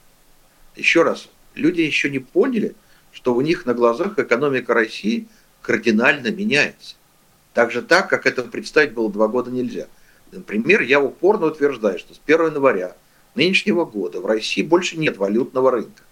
[0.75, 2.75] Еще раз, люди еще не поняли,
[3.11, 5.27] что у них на глазах экономика России
[5.61, 6.95] кардинально меняется.
[7.53, 9.87] Так же так, как это представить было два года нельзя.
[10.31, 12.95] Например, я упорно утверждаю, что с 1 января
[13.35, 16.03] нынешнего года в России больше нет валютного рынка.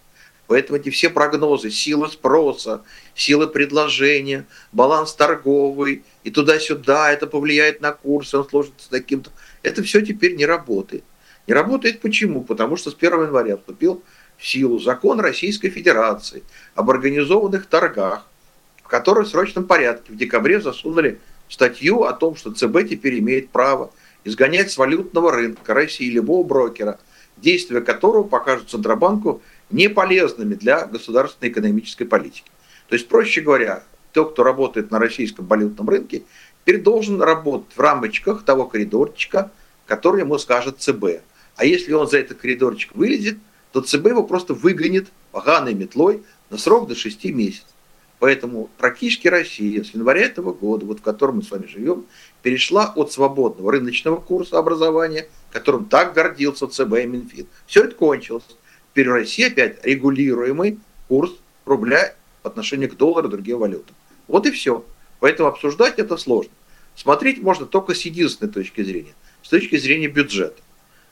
[0.50, 2.82] Поэтому эти все прогнозы, сила спроса,
[3.14, 9.30] сила предложения, баланс торговый и туда-сюда, это повлияет на курс, он сложится таким-то.
[9.62, 11.04] Это все теперь не работает.
[11.46, 12.42] Не работает почему?
[12.42, 14.02] Потому что с 1 января вступил
[14.38, 16.42] в силу закон Российской Федерации
[16.74, 18.26] об организованных торгах,
[18.82, 23.50] в который в срочном порядке в декабре засунули статью о том, что ЦБ теперь имеет
[23.50, 23.92] право
[24.24, 26.98] изгонять с валютного рынка России любого брокера,
[27.40, 32.50] действия которого покажут Центробанку не полезными для государственной экономической политики.
[32.88, 36.24] То есть, проще говоря, тот, кто работает на российском валютном рынке,
[36.62, 39.50] теперь должен работать в рамочках того коридорчика,
[39.86, 41.04] который ему скажет ЦБ.
[41.56, 43.38] А если он за этот коридорчик вылезет,
[43.72, 47.66] то ЦБ его просто выгонит поганой метлой на срок до 6 месяцев.
[48.18, 52.04] Поэтому практически Россия с января этого года, вот в котором мы с вами живем,
[52.42, 57.46] перешла от свободного рыночного курса образования, которым так гордился ЦБ и Минфин.
[57.66, 58.44] Все это кончилось.
[58.92, 61.32] Теперь в России опять регулируемый курс
[61.64, 63.94] рубля по отношению к доллару и другим валютам.
[64.26, 64.84] Вот и все.
[65.20, 66.52] Поэтому обсуждать это сложно.
[66.96, 70.60] Смотреть можно только с единственной точки зрения, с точки зрения бюджета.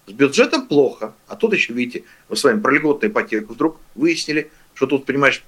[0.07, 4.51] С бюджетом плохо, а тут еще, видите, мы с вами про льготную ипотеку вдруг выяснили,
[4.75, 5.45] что тут, понимаешь,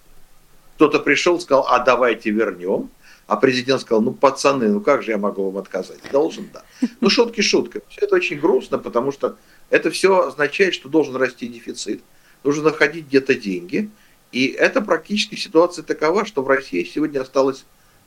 [0.74, 2.90] кто-то пришел, сказал, а давайте вернем,
[3.30, 6.00] а президент сказал, ну, пацаны, ну как же я могу вам отказать?
[6.10, 6.64] Должен, да.
[7.00, 7.84] Ну, шутки шутками.
[7.88, 9.36] Все это очень грустно, потому что
[9.70, 12.02] это все означает, что должен расти дефицит
[12.42, 13.88] нужно находить где-то деньги.
[14.32, 17.64] И это практически ситуация такова, что в России сегодня осталось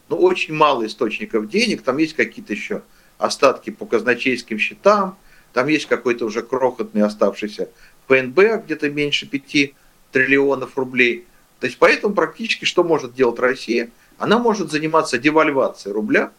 [0.09, 1.83] ну, очень мало источников денег.
[1.83, 2.81] Там есть какие-то еще
[3.17, 5.17] остатки по казначейским счетам,
[5.53, 7.69] там есть какой-то уже крохотный оставшийся
[8.07, 9.73] ПНБ, где-то меньше 5
[10.12, 11.27] триллионов рублей.
[11.62, 13.89] То есть поэтому практически что может делать Россия?
[14.17, 16.32] Она может заниматься девальвацией рубля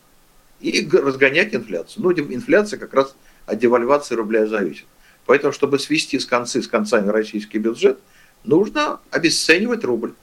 [0.61, 2.03] и разгонять инфляцию.
[2.03, 3.15] Ну, инфляция как раз
[3.47, 4.87] от девальвации рубля зависит.
[5.27, 7.99] Поэтому, чтобы свести с концы с концами российский бюджет,
[8.45, 10.15] нужно обесценивать рубль.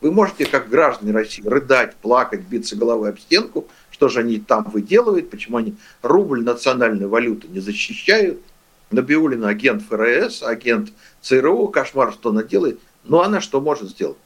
[0.00, 4.64] Вы можете, как граждане России, рыдать, плакать, биться головой об стенку, что же они там
[4.64, 8.40] выделывают, почему они рубль национальной валюты не защищают.
[8.90, 10.90] Набиулина агент ФРС, агент
[11.22, 12.80] ЦРУ, кошмар, что она делает.
[13.04, 14.18] Но она что может сделать?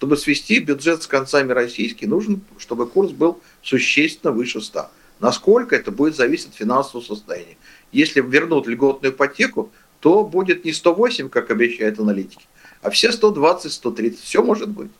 [0.00, 4.88] Чтобы свести бюджет с концами российский, нужно, чтобы курс был существенно выше 100.
[5.18, 7.58] Насколько это будет зависеть от финансового состояния.
[7.92, 12.46] Если вернут льготную ипотеку, то будет не 108, как обещают аналитики,
[12.80, 14.20] а все 120, 130.
[14.20, 14.90] Все может быть.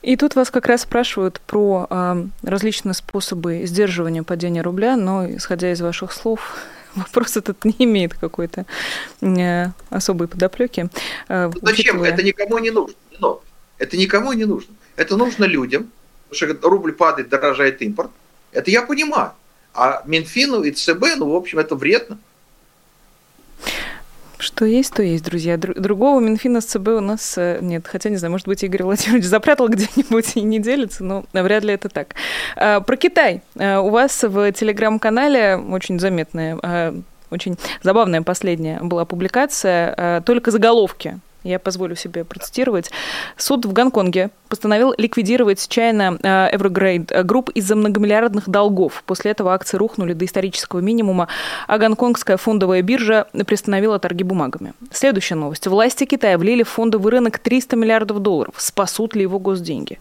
[0.00, 5.70] И тут вас как раз спрашивают про э, различные способы сдерживания падения рубля, но исходя
[5.70, 6.56] из ваших слов,
[6.94, 8.64] вопрос этот не имеет какой-то
[9.20, 10.88] э, особой подоплеки.
[11.28, 11.96] Э, Зачем?
[11.96, 12.08] Учитывая...
[12.08, 12.96] Это никому не нужно.
[13.20, 13.42] Но
[13.78, 14.74] это никому не нужно.
[14.96, 15.90] Это нужно людям,
[16.28, 18.10] потому что рубль падает, дорожает импорт.
[18.52, 19.32] Это я понимаю.
[19.74, 22.18] А Минфину и ЦБ, ну, в общем, это вредно.
[24.38, 25.56] Что есть, то есть, друзья.
[25.56, 27.86] Другого Минфина с ЦБ у нас э, нет.
[27.86, 31.72] Хотя, не знаю, может быть, Игорь Владимирович запрятал где-нибудь и не делится, но вряд ли
[31.72, 32.14] это так.
[32.56, 33.42] А, про Китай.
[33.56, 36.94] А, у вас в телеграм-канале очень заметная, а,
[37.30, 40.20] очень забавная последняя была публикация.
[40.20, 42.90] Только заголовки я позволю себе процитировать.
[43.36, 49.02] Суд в Гонконге постановил ликвидировать чайно э, Evergrande Group из-за многомиллиардных долгов.
[49.06, 51.28] После этого акции рухнули до исторического минимума,
[51.66, 54.72] а гонконгская фондовая биржа приостановила торги бумагами.
[54.90, 55.66] Следующая новость.
[55.66, 58.54] Власти Китая влили в фондовый рынок 300 миллиардов долларов.
[58.56, 59.98] Спасут ли его госденьги?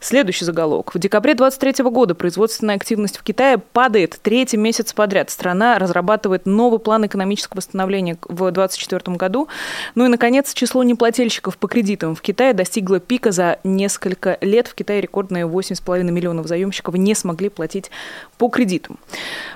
[0.00, 0.94] Следующий заголовок.
[0.94, 5.30] В декабре 2023 года производственная активность в Китае падает третий месяц подряд.
[5.30, 9.48] Страна разрабатывает новый план экономического восстановления в 2024 году.
[9.94, 14.74] Ну и, наконец, число неплательщиков по кредитам в Китае достигло пика за несколько лет в
[14.74, 17.90] Китае рекордные 8,5 миллионов заемщиков не смогли платить
[18.38, 18.98] по кредитам.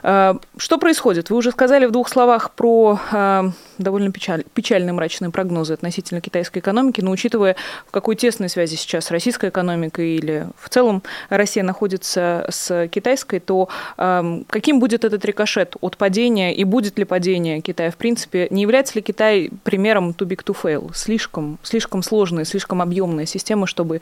[0.02, 1.30] А, что происходит?
[1.30, 6.58] Вы уже сказали в двух словах про а, довольно печаль, печальные мрачные прогнозы относительно китайской
[6.58, 12.46] экономики, но учитывая, в какой тесной связи сейчас российская экономика или в целом Россия находится
[12.48, 17.90] с китайской, то э, каким будет этот рикошет от падения и будет ли падение Китая
[17.90, 18.48] в принципе?
[18.50, 20.90] Не является ли Китай примером too big to fail?
[21.18, 24.00] Слишком, слишком сложная, слишком объемная система, чтобы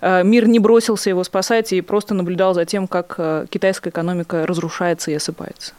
[0.00, 4.44] э, мир не бросился его спасать и просто наблюдал за тем, как э, китайская экономика
[4.44, 5.74] разрушается и осыпается?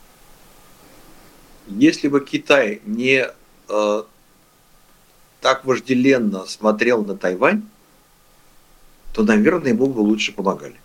[1.67, 3.27] Если бы Китай не
[3.67, 4.03] э,
[5.41, 7.63] так вожделенно смотрел на Тайвань,
[9.13, 10.77] то, наверное, ему бы лучше помогали.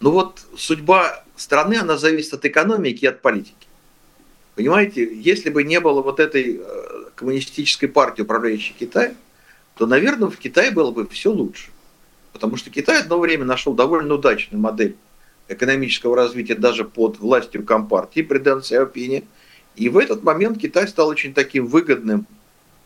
[0.00, 3.66] Ну вот судьба страны, она зависит от экономики и от политики.
[4.56, 9.14] Понимаете, если бы не было вот этой э, коммунистической партии, управляющей Китаем,
[9.76, 11.70] то, наверное, в Китае было бы все лучше.
[12.32, 14.96] Потому что Китай одно время нашел довольно удачную модель
[15.48, 19.24] экономического развития даже под властью Компартии при Дэн Сяопине–
[19.76, 22.26] и в этот момент Китай стал очень таким выгодным,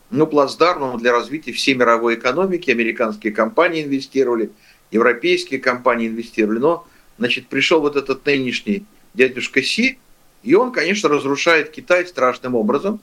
[0.09, 2.71] ну, плацдармом для развития всей мировой экономики.
[2.71, 4.51] Американские компании инвестировали,
[4.91, 6.59] европейские компании инвестировали.
[6.59, 6.87] Но,
[7.17, 9.99] значит, пришел вот этот нынешний дядюшка Си,
[10.43, 13.01] и он, конечно, разрушает Китай страшным образом.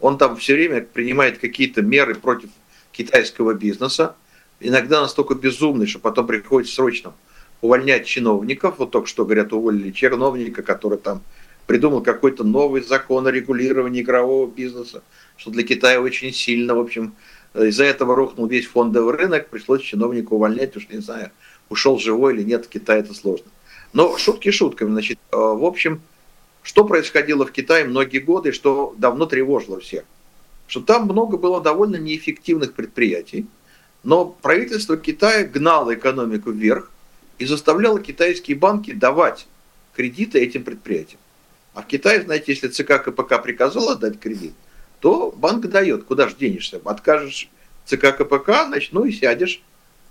[0.00, 2.50] Он там все время принимает какие-то меры против
[2.92, 4.14] китайского бизнеса.
[4.60, 7.12] Иногда настолько безумный, что потом приходится срочно
[7.60, 8.78] увольнять чиновников.
[8.78, 11.22] Вот только что, говорят, уволили чиновника, который там
[11.66, 15.02] придумал какой-то новый закон о регулировании игрового бизнеса,
[15.36, 17.14] что для Китая очень сильно, в общем,
[17.54, 21.30] из-за этого рухнул весь фондовый рынок, пришлось чиновника увольнять, уж не знаю,
[21.68, 23.46] ушел живой или нет, в Китае это сложно.
[23.92, 26.02] Но шутки шутками, значит, э, в общем,
[26.66, 30.02] что происходило в Китае многие годы, что давно тревожило всех?
[30.66, 33.46] Что там много было довольно неэффективных предприятий,
[34.02, 36.90] но правительство Китая гнало экономику вверх
[37.38, 39.46] и заставляло китайские банки давать
[39.94, 41.20] кредиты этим предприятиям.
[41.72, 44.54] А в Китае, знаете, если ЦК КПК приказал отдать кредит,
[44.98, 46.02] то банк дает.
[46.02, 46.80] Куда же денешься?
[46.84, 47.48] Откажешь
[47.84, 49.62] ЦК КПК, значит, ну и сядешь.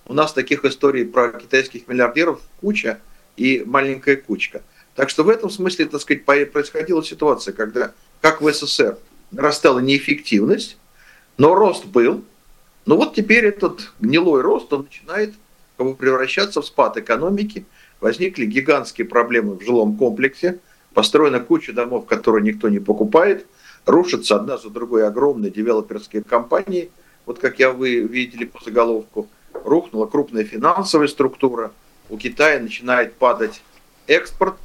[0.05, 3.01] У нас таких историй про китайских миллиардеров куча
[3.35, 4.63] и маленькая кучка.
[4.95, 8.97] Так что в этом смысле, так сказать, происходила ситуация, когда, как в СССР,
[9.31, 10.77] нарастала неэффективность,
[11.37, 12.23] но рост был.
[12.85, 15.33] Но вот теперь этот гнилой рост, он начинает
[15.77, 17.65] как бы, превращаться в спад экономики.
[17.99, 20.59] Возникли гигантские проблемы в жилом комплексе–
[20.95, 23.45] Построена куча домов, которые никто не покупает.
[23.85, 26.89] Рушатся одна за другой огромные девелоперские компании.
[27.25, 31.73] Вот как я вы видели по заголовку, рухнула крупная финансовая структура.
[32.09, 33.61] У Китая начинает падать
[34.07, 34.55] экспорт.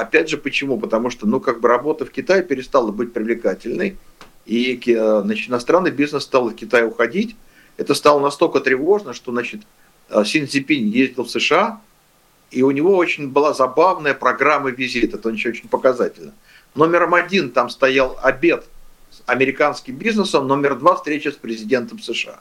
[0.00, 0.78] Опять же, почему?
[0.78, 3.96] Потому что, ну, как бы работа в Китае перестала быть привлекательной.
[4.44, 7.34] И значит, иностранный бизнес стал из Китая уходить.
[7.78, 9.62] Это стало настолько тревожно, что, значит,
[10.24, 11.80] Син Цзипинь ездил в США,
[12.50, 16.32] и у него очень была забавная программа визита, это очень, очень показательно.
[16.74, 18.64] Номером один там стоял обед
[19.10, 22.38] с американским бизнесом, номер два встреча с президентом США.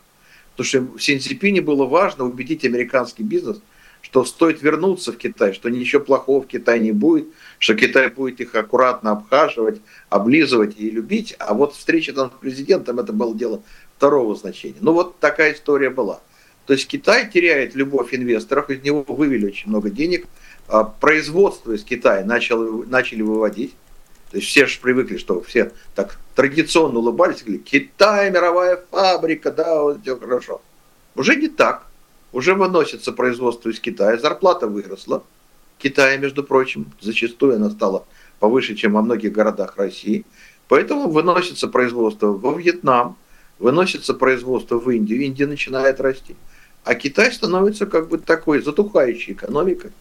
[0.52, 3.60] Потому что в Синьцзипине было важно убедить американский бизнес,
[4.02, 7.28] что стоит вернуться в Китай, что ничего плохого в Китае не будет,
[7.60, 11.36] что Китай будет их аккуратно обхаживать, облизывать и любить.
[11.40, 13.62] А вот встреча там с президентом, это было дело
[13.98, 14.78] второго значения.
[14.82, 16.20] Ну вот такая история была.
[16.66, 20.28] То есть Китай теряет любовь инвесторов, из него вывели очень много денег,
[20.68, 23.76] а производство из Китая начало, начали выводить.
[24.32, 29.82] То есть все же привыкли, что все так традиционно улыбались, говорили, Китай, мировая фабрика, да,
[29.82, 30.62] вот все хорошо.
[31.16, 31.86] Уже не так.
[32.34, 35.24] Уже выносится производство из Китая, зарплата выросла.
[35.78, 38.06] Китая, между прочим, зачастую она стала
[38.40, 40.26] повыше, чем во многих городах России.
[40.68, 43.18] Поэтому выносится производство во Вьетнам,
[43.60, 46.36] выносится производство в Индию, Индия начинает расти.
[46.84, 49.92] А Китай становится как бы такой затухающей экономикой.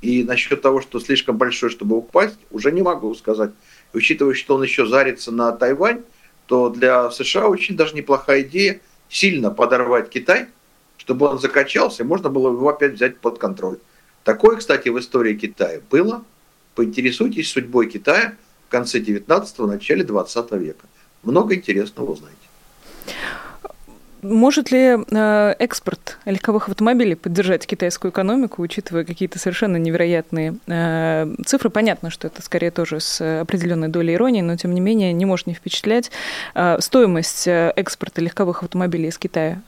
[0.00, 3.50] И насчет того, что слишком большой, чтобы упасть, уже не могу сказать.
[3.92, 6.02] Учитывая, что он еще зарится на Тайвань,
[6.46, 10.46] то для США очень даже неплохая идея сильно подорвать Китай,
[10.96, 13.78] чтобы он закачался, и можно было его опять взять под контроль.
[14.24, 16.24] Такое, кстати, в истории Китая было.
[16.74, 18.36] Поинтересуйтесь судьбой Китая
[18.68, 20.86] в конце 19-го, начале 20 века.
[21.22, 22.49] Много интересного узнаете.
[24.22, 31.70] Может ли э, экспорт легковых автомобилей поддержать китайскую экономику, учитывая какие-то совершенно невероятные э, цифры?
[31.70, 35.46] Понятно, что это скорее тоже с определенной долей иронии, но тем не менее не может
[35.46, 36.10] не впечатлять.
[36.54, 39.62] Э, стоимость экспорта легковых автомобилей из Китая,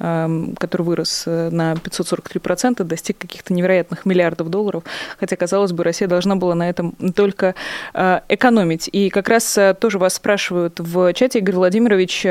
[0.59, 4.85] который вырос на 543%, достиг каких-то невероятных миллиардов долларов,
[5.19, 7.55] хотя, казалось бы, Россия должна была на этом только
[7.95, 8.89] экономить.
[8.93, 12.23] И как раз тоже вас спрашивают в чате, Игорь Владимирович,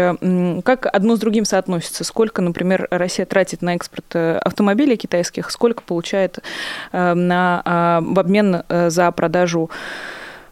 [0.63, 2.03] как одно с другим соотносится?
[2.11, 6.39] Сколько, например, Россия тратит на экспорт э, автомобилей китайских, сколько получает
[6.91, 9.69] э, на, а, в обмен э, за продажу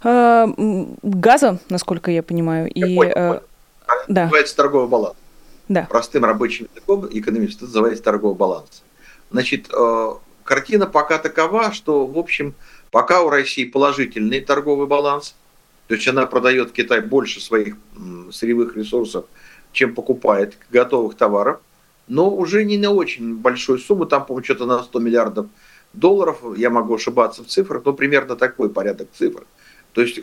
[0.01, 2.69] газа, насколько я понимаю.
[2.69, 3.41] И, понял,
[4.07, 4.23] да.
[4.23, 5.17] Называется торговый баланс.
[5.67, 5.87] Да.
[5.89, 8.81] Простым рабочим языком экономист называется торговый баланс.
[9.29, 9.67] Значит,
[10.45, 12.53] картина пока такова, что, в общем,
[12.91, 15.35] пока у России положительный торговый баланс,
[15.87, 17.75] то есть она продает Китай больше своих
[18.31, 19.25] сырьевых ресурсов,
[19.71, 21.59] чем покупает готовых товаров,
[22.07, 25.47] но уже не на очень большую сумму, там, по-моему, что-то на 100 миллиардов
[25.93, 29.45] долларов, я могу ошибаться в цифрах, но примерно такой порядок цифр.
[29.93, 30.19] То есть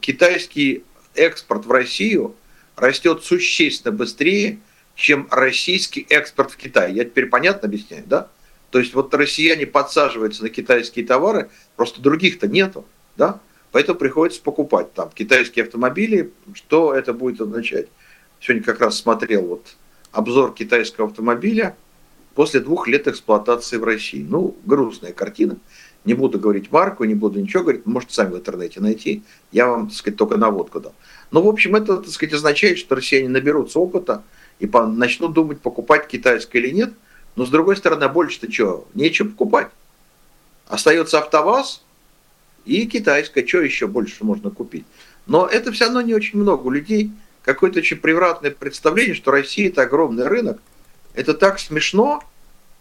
[0.00, 2.34] китайский экспорт в Россию
[2.76, 4.58] растет существенно быстрее,
[4.94, 6.92] чем российский экспорт в Китай.
[6.92, 8.28] Я теперь понятно объясняю, да?
[8.70, 12.84] То есть вот россияне подсаживаются на китайские товары, просто других-то нету,
[13.16, 13.40] да?
[13.70, 16.32] Поэтому приходится покупать там китайские автомобили.
[16.54, 17.88] Что это будет означать?
[18.40, 19.76] Сегодня как раз смотрел вот
[20.12, 21.76] обзор китайского автомобиля
[22.34, 24.24] после двух лет эксплуатации в России.
[24.28, 25.56] Ну, грустная картина.
[26.04, 29.22] Не буду говорить марку, не буду ничего говорить, можете сами в интернете найти.
[29.52, 30.94] Я вам, так сказать, только наводку дал.
[31.30, 34.22] Но, в общем, это, так сказать, означает, что россияне наберутся опыта
[34.58, 36.92] и начнут думать, покупать китайское или нет.
[37.36, 38.86] Но, с другой стороны, больше-то что?
[38.94, 39.68] Нечего покупать.
[40.68, 41.82] Остается АвтоВАЗ
[42.66, 43.46] и китайское.
[43.46, 44.84] Что еще больше можно купить?
[45.26, 47.10] Но это все равно не очень много людей–
[47.44, 50.60] какое-то очень превратное представление, что Россия это огромный рынок.
[51.14, 52.22] Это так смешно.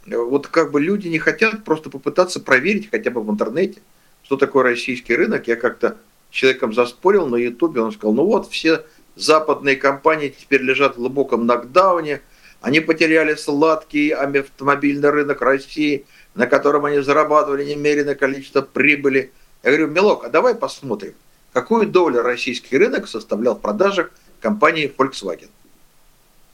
[0.06, 3.80] Вот как бы люди не хотят просто попытаться проверить хотя бы в интернете,
[4.24, 5.48] что такое российский рынок.
[5.48, 5.98] Я как-то
[6.32, 8.84] человеком заспорил на Ютубе, он сказал, ну вот все
[9.16, 12.22] западные компании теперь лежат в глубоком нокдауне,
[12.62, 19.32] они потеряли сладкий автомобильный рынок России, на котором они зарабатывали немеренное количество прибыли.
[19.62, 21.14] Я говорю, Милок, а давай посмотрим,
[21.52, 24.10] какую долю российский рынок составлял в продажах
[24.44, 25.50] компании Volkswagen.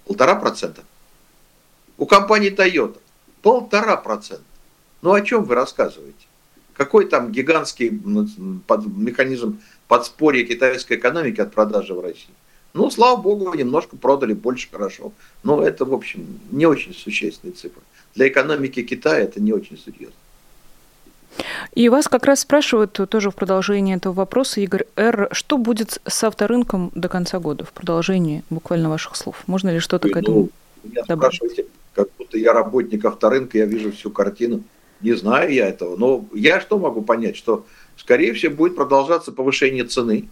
[0.06, 0.84] Полтора процента.
[1.98, 3.00] У компании Toyota
[3.42, 4.44] полтора процента.
[5.02, 6.28] Ну о чем вы рассказываете?
[6.76, 12.30] Какой там гигантский механизм подспорья китайской экономики от продажи в России?
[12.74, 15.12] Ну, слава богу, немножко продали больше, хорошо.
[15.42, 17.82] Но это, в общем, не очень существенные цифры.
[18.14, 20.14] Для экономики Китая это не очень серьезно.
[21.74, 26.24] И вас как раз спрашивают тоже в продолжении этого вопроса, Игорь Р., что будет с
[26.24, 29.44] авторынком до конца года, в продолжении буквально ваших слов?
[29.48, 30.50] Можно ли что-то к этому ну,
[30.84, 31.36] меня добавить?
[31.36, 34.64] спрашиваете, как будто я работник авторынка, я вижу всю картину.
[35.02, 37.66] Не знаю я этого, но я что могу понять, что,
[37.96, 40.28] скорее всего, будет продолжаться повышение цены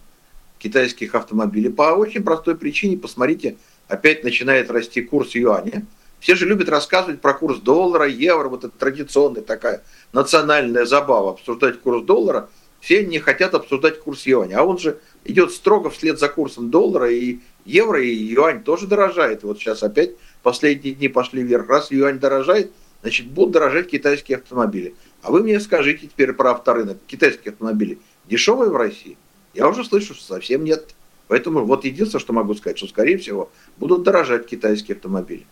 [0.59, 2.97] китайских автомобилей по очень простой причине.
[2.97, 3.55] Посмотрите,
[3.87, 5.85] опять начинает расти курс юаня–
[6.19, 11.79] все же любят рассказывать про курс доллара, евро, вот это традиционная такая национальная забава, обсуждать
[11.79, 12.49] курс доллара.
[12.79, 14.59] Все не хотят обсуждать курс юаня.
[14.59, 19.43] А он же идет строго вслед за курсом доллара, и евро, и юань тоже дорожает.
[19.43, 20.11] Вот сейчас опять
[20.43, 21.67] последние дни пошли вверх.
[21.69, 24.95] Раз юань дорожает, значит, будут дорожать китайские автомобили.
[25.21, 26.97] А вы мне скажите теперь про авторынок.
[27.07, 29.17] Китайские автомобили дешевые в России?
[29.53, 30.93] Я уже слышу, что совсем нет.
[31.27, 35.45] Поэтому вот единственное, что могу сказать, что, скорее всего, будут дорожать китайские автомобили.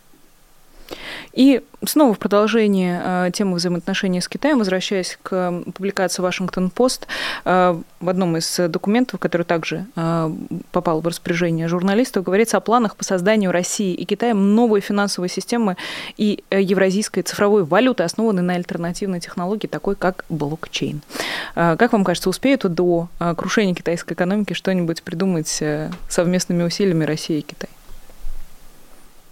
[1.36, 7.06] И снова в продолжение э, темы взаимоотношений с Китаем, возвращаясь к публикации Вашингтон-Пост,
[7.44, 10.30] э, в одном из документов, который также э,
[10.72, 15.76] попал в распоряжение журналистов, говорится о планах по созданию России и Китая новой финансовой системы
[16.16, 21.02] и евразийской цифровой валюты, основанной на альтернативной технологии, такой как блокчейн.
[21.54, 25.62] Как вам кажется, успеют до крушения китайской экономики что-нибудь придумать
[26.08, 27.75] совместными усилиями России и Китая?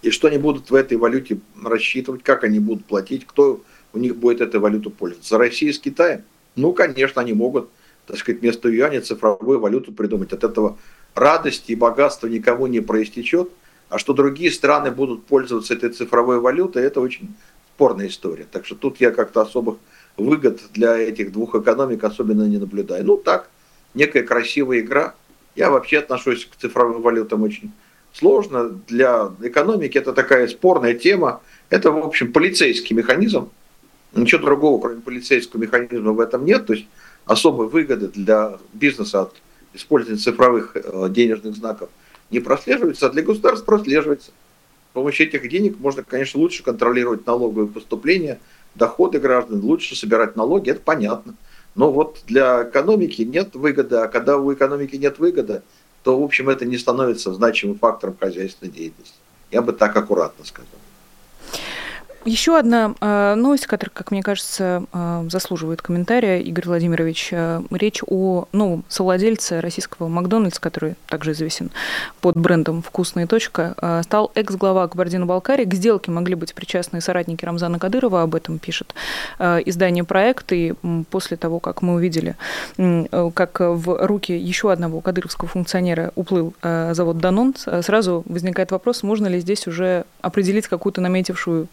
[0.04, 3.62] И что они будут в этой валюте рассчитывать, как они будут платить, кто
[3.94, 5.38] у них будет этой валютой пользоваться.
[5.38, 6.22] Россия с Китаем?
[6.56, 7.70] Ну, конечно, они могут,
[8.06, 10.32] так сказать, вместо юаня цифровую валюту придумать.
[10.34, 10.76] От этого
[11.14, 13.48] радости и богатства никому не проистечет.
[13.88, 17.34] А что другие страны будут пользоваться этой цифровой валютой, это очень
[17.74, 18.46] спорная история.
[18.50, 19.78] Так что тут я как-то особых
[20.18, 23.06] выгод для этих двух экономик особенно не наблюдаю.
[23.06, 23.48] Ну так,
[23.94, 25.14] некая красивая игра.
[25.56, 27.72] Я вообще отношусь к цифровым валютам очень
[28.14, 31.42] сложно для экономики, это такая спорная тема.
[31.68, 33.50] Это, в общем, полицейский механизм.
[34.14, 36.66] Ничего другого, кроме полицейского механизма, в этом нет.
[36.66, 36.86] То есть
[37.26, 39.34] особой выгоды для бизнеса от
[39.72, 41.90] использования цифровых э, денежных знаков
[42.30, 44.30] не прослеживается, а для государства прослеживается.
[44.30, 48.38] С помощью этих денег можно, конечно, лучше контролировать налоговые поступления,
[48.76, 51.34] доходы граждан, лучше собирать налоги, это понятно.
[51.74, 55.62] Но вот для экономики нет выгоды, а когда у экономики нет выгоды,
[56.04, 59.16] то, в общем, это не становится значимым фактором хозяйственной деятельности.
[59.50, 60.68] Я бы так аккуратно сказал.
[62.24, 67.28] Еще одна э, новость, которая, как мне кажется, э, заслуживает комментария, Игорь Владимирович.
[67.32, 71.70] Э, речь о новом совладельце российского Макдональдс, который также известен
[72.22, 75.66] под брендом «Вкусная точка», стал экс-глава Кабардино-Балкарии.
[75.66, 78.94] К сделке могли быть причастны соратники Рамзана Кадырова, об этом пишет
[79.38, 80.52] издание «Проект».
[80.52, 80.74] И
[81.10, 82.36] после того, как мы увидели,
[83.34, 89.40] как в руки еще одного кадыровского функционера уплыл завод «Данон», сразу возникает вопрос, можно ли
[89.40, 91.68] здесь уже определить какую-то наметившую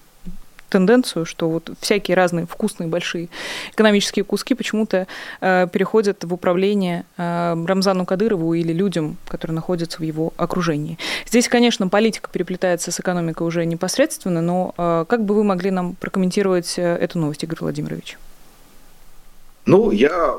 [0.71, 3.29] тенденцию, что вот всякие разные вкусные большие
[3.73, 5.05] экономические куски почему-то
[5.41, 10.97] э, переходят в управление э, Рамзану Кадырову или людям, которые находятся в его окружении.
[11.27, 15.95] Здесь, конечно, политика переплетается с экономикой уже непосредственно, но э, как бы вы могли нам
[15.95, 18.17] прокомментировать э, эту новость, Игорь Владимирович?
[19.65, 20.35] Ну, я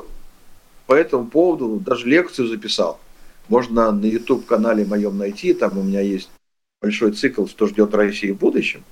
[0.87, 2.99] по этому поводу даже лекцию записал.
[3.47, 6.29] Можно на YouTube-канале моем найти, там у меня есть
[6.81, 8.83] большой цикл «Что ждет России в будущем».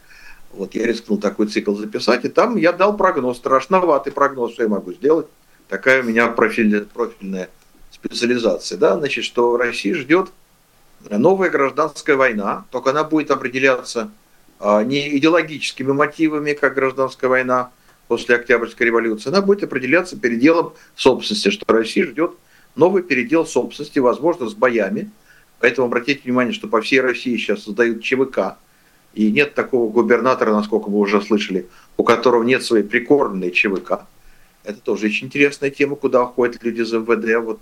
[0.54, 4.70] Вот я рискнул такой цикл записать, и там я дал прогноз, страшноватый прогноз, что я
[4.70, 5.28] могу сделать.
[5.70, 7.50] Такая у меня профильная, профильная
[7.92, 8.78] специализация.
[8.78, 8.98] Да?
[8.98, 10.30] Значит, что Россия ждет
[11.10, 14.12] новая гражданская война, только она будет определяться
[14.60, 17.72] а, не идеологическими мотивами, как гражданская война
[18.08, 22.34] после Октябрьской революции, она будет определяться переделом собственности, что Россия ждет
[22.76, 25.10] новый передел собственности, возможно, с боями.
[25.60, 28.58] Поэтому обратите внимание, что по всей России сейчас создают ЧВК,
[29.14, 34.06] и нет такого губернатора, насколько вы уже слышали, у которого нет своей прикормленной ЧВК.
[34.64, 37.44] Это тоже очень интересная тема, куда уходят люди из МВД.
[37.44, 37.60] Вот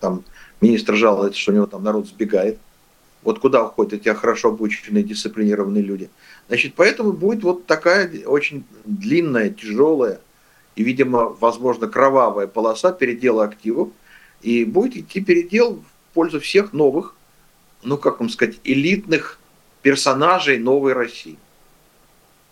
[0.00, 0.24] там
[0.60, 2.58] министр жалуется, что у него там народ сбегает.
[3.22, 6.10] Вот куда уходят эти хорошо обученные, дисциплинированные люди.
[6.48, 10.20] Значит, поэтому будет вот такая очень длинная, тяжелая
[10.74, 13.90] и, видимо, возможно, кровавая полоса передела активов.
[14.40, 17.14] И будет идти передел в пользу всех новых,
[17.82, 19.38] ну, как вам сказать, элитных
[19.82, 21.38] персонажей новой России.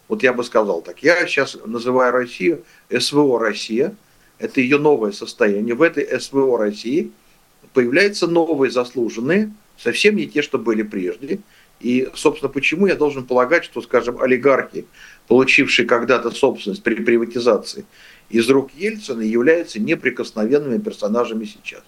[0.09, 1.03] Вот я бы сказал так.
[1.03, 3.95] Я сейчас называю Россию СВО Россия.
[4.39, 5.75] Это ее новое состояние.
[5.75, 7.11] В этой СВО России
[7.75, 11.41] появляются новые заслуженные, совсем не те, что были прежде.
[11.81, 14.87] И, собственно, почему я должен полагать, что, скажем, олигархи,
[15.29, 17.85] получившие когда-то собственность при приватизации
[18.31, 21.83] из рук Ельцина, являются неприкосновенными персонажами сейчас.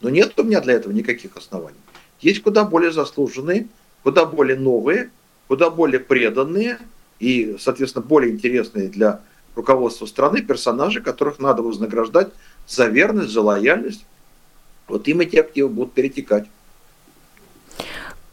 [0.00, 1.76] Но нет у меня для этого никаких оснований.
[2.20, 3.68] Есть куда более заслуженные,
[4.04, 5.10] куда более новые,
[5.48, 6.78] куда более преданные
[7.18, 9.20] и, соответственно, более интересные для
[9.56, 12.28] руководства страны персонажи, которых надо вознаграждать
[12.68, 14.04] за верность, за лояльность.
[14.86, 16.46] Вот им эти активы будут перетекать.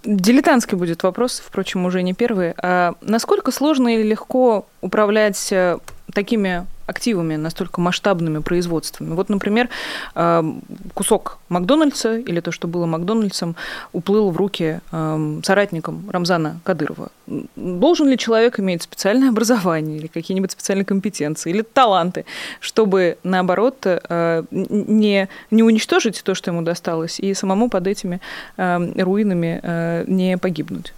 [0.03, 2.53] Дилетантский будет вопрос, впрочем, уже не первый.
[2.57, 5.77] А насколько сложно или легко управлять э,
[6.13, 9.15] такими активами, настолько масштабными производствами.
[9.15, 9.69] Вот, например,
[10.15, 10.61] эм,
[10.93, 13.55] кусок Макдональдса или то, что было Макдональдсом,
[13.93, 17.09] уплыл в руки эм, соратникам Рамзана Кадырова.
[17.55, 22.25] Должен ли человек иметь специальное образование или какие-нибудь специальные компетенции или таланты,
[22.59, 28.19] чтобы, наоборот, э, не, не уничтожить то, что ему досталось, и самому под этими
[28.57, 30.93] эм, руинами э, не погибнуть?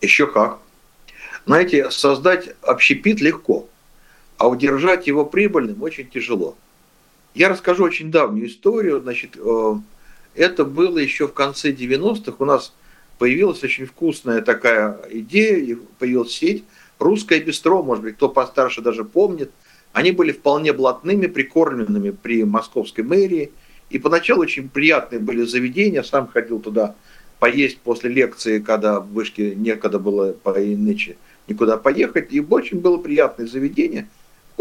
[0.00, 0.58] Еще как.
[1.46, 3.66] Знаете, создать общепит легко–
[4.42, 6.56] а удержать его прибыльным очень тяжело.
[7.32, 9.00] Я расскажу очень давнюю историю.
[9.00, 9.74] Значит, э,
[10.34, 12.34] это было еще в конце 90-х.
[12.40, 12.74] У нас
[13.18, 16.64] появилась очень вкусная такая идея, появилась сеть
[16.98, 19.52] русское бистро, может быть, кто постарше даже помнит,
[19.92, 23.52] они были вполне блатными, прикормленными при московской мэрии.
[23.90, 26.02] И поначалу очень приятные были заведения.
[26.02, 26.96] Сам ходил туда
[27.38, 31.16] поесть после лекции, когда в вышке некогда было по иначе
[31.46, 32.32] никуда поехать.
[32.32, 34.08] И очень было приятное заведение.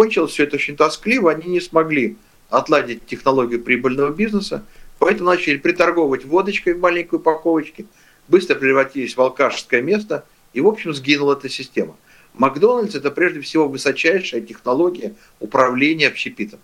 [0.02, 1.30] Кончилось все это очень тоскливо.
[1.30, 2.18] Они не смогли
[2.50, 4.66] отладить технологию прибыльного бизнеса.
[4.98, 7.86] Поэтому начали приторговывать водочкой в маленькой упаковочке.
[8.28, 10.26] Быстро превратились в алкашеское место.
[10.54, 11.96] И, в общем, сгинула эта система.
[12.34, 16.60] Макдональдс– это прежде всего высочайшая технология управления общепитом.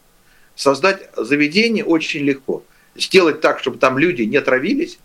[0.55, 2.63] Создать заведение очень легко.
[2.95, 4.97] Сделать так, чтобы там люди не травились,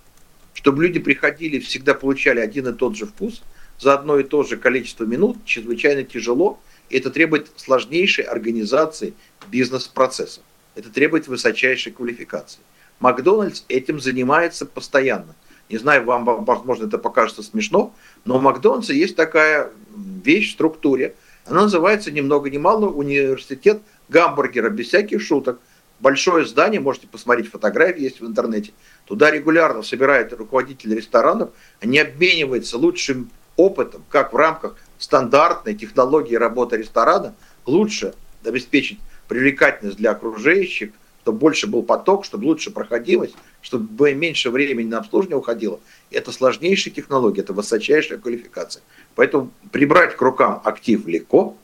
[0.55, 3.43] чтобы люди приходили, всегда получали один и тот же вкус
[3.79, 6.61] за одно и то же количество минут, чрезвычайно тяжело.
[6.91, 9.15] Это требует сложнейшей организации
[9.49, 10.41] бизнес-процесса.
[10.75, 12.61] Это требует высочайшей квалификации.
[13.01, 15.35] Макдональдс этим занимается постоянно.
[15.69, 21.15] Не знаю, вам, возможно, это покажется смешно, но у Макдональдса есть такая вещь в структуре.
[21.47, 25.61] Она называется ни много ни мало университет гамбургера, без всяких шуток.
[25.99, 28.73] Большое здание, можете посмотреть фотографии, есть в интернете.
[29.07, 36.77] Туда регулярно собирают руководители ресторанов, они обмениваются лучшим опытом, как в рамках стандартной технологии работы
[36.77, 37.35] ресторана
[37.67, 40.91] лучше обеспечить привлекательность для окружающих,
[41.23, 45.81] чтобы больше был поток, чтобы лучше проходилось, чтобы меньше времени на обслуживание уходило.
[46.11, 48.83] Это сложнейшая технология, это высочайшая квалификация.
[49.15, 51.57] Поэтому прибрать к рукам актив легко,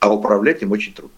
[0.00, 1.16] а управлять им очень трудно.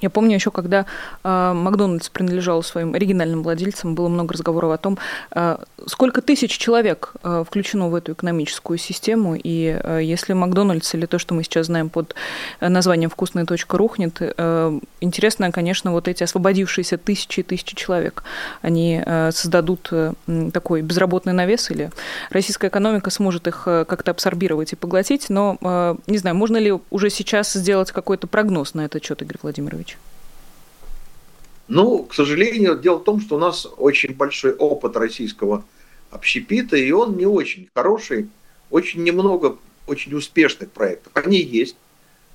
[0.00, 0.86] Я помню еще, когда
[1.24, 4.98] э, Макдональдс принадлежал своим оригинальным владельцам, было много разговоров о том,
[5.34, 11.06] э, сколько тысяч человек э, включено в эту экономическую систему, и э, если Макдональдс или
[11.06, 12.14] то, что мы сейчас знаем под
[12.60, 18.24] названием «Вкусная точка» рухнет, э, интересно, конечно, вот эти освободившиеся тысячи и тысячи человек,
[18.62, 20.12] они э, создадут э,
[20.52, 21.90] такой безработный навес, или
[22.30, 26.72] российская экономика сможет их э, как-то абсорбировать и поглотить, но, э, не знаю, можно ли
[26.90, 29.85] уже сейчас сделать какой-то прогноз на этот счет, Игорь Владимирович?
[31.68, 35.64] Ну, к сожалению, дело в том, что у нас очень большой опыт российского
[36.10, 38.28] общепита, и он не очень хороший.
[38.70, 39.56] Очень немного
[39.86, 41.12] очень успешных проектов.
[41.14, 41.76] Они есть.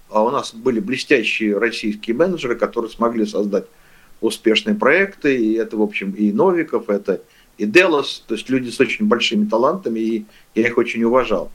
[0.10, 3.66] А у нас были блестящие российские менеджеры, которые смогли создать
[4.20, 5.38] успешные проекты.
[5.38, 7.22] И это, в общем, и Новиков, это
[7.58, 10.26] и Делос, то есть люди с очень большими талантами, и
[10.56, 11.52] я их очень уважал.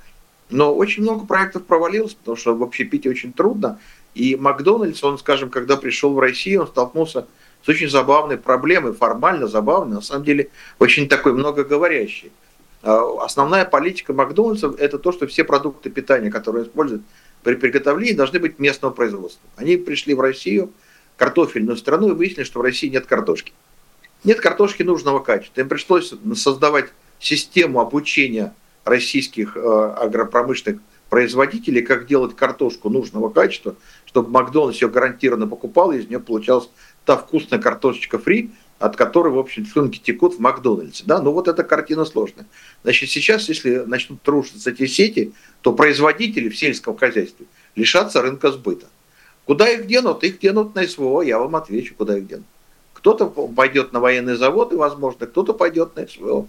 [0.50, 3.80] Но очень много проектов провалилось, потому что в общепите очень трудно.
[4.14, 7.26] И Макдональдс, он, скажем, когда пришел в Россию, он столкнулся
[7.68, 12.32] очень забавной проблемой, формально забавной, на самом деле очень такой многоговорящей.
[12.82, 17.02] А, основная политика Макдональдса– это то, что все продукты питания, которые используют
[17.42, 19.42] при приготовлении, должны быть местного производства.
[19.56, 20.72] Они пришли в Россию,
[21.16, 23.52] картофельную страну, и выяснили, что в России нет картошки.
[24.24, 25.60] Нет картошки нужного качества.
[25.60, 26.86] Им пришлось создавать
[27.18, 28.54] систему обучения
[28.84, 35.98] российских э, агропромышленных производителей, как делать картошку нужного качества, чтобы Макдональдс ее гарантированно покупал, и
[35.98, 36.68] из нее получалась
[37.06, 41.04] та вкусная картошечка фри, от которой, в общем, слюнки текут в Макдональдсе.
[41.06, 41.20] Да?
[41.22, 42.46] Ну вот эта картина сложная.
[42.82, 45.32] Значит, сейчас, если начнут рушиться эти сети,
[45.62, 48.86] то производители в сельском хозяйстве лишатся рынка сбыта.
[49.46, 50.24] Куда их денут?
[50.24, 52.44] Их денут на СВО, я вам отвечу, куда их денут.
[52.92, 56.46] Кто-то пойдет на военные заводы, возможно, кто-то пойдет на СВО.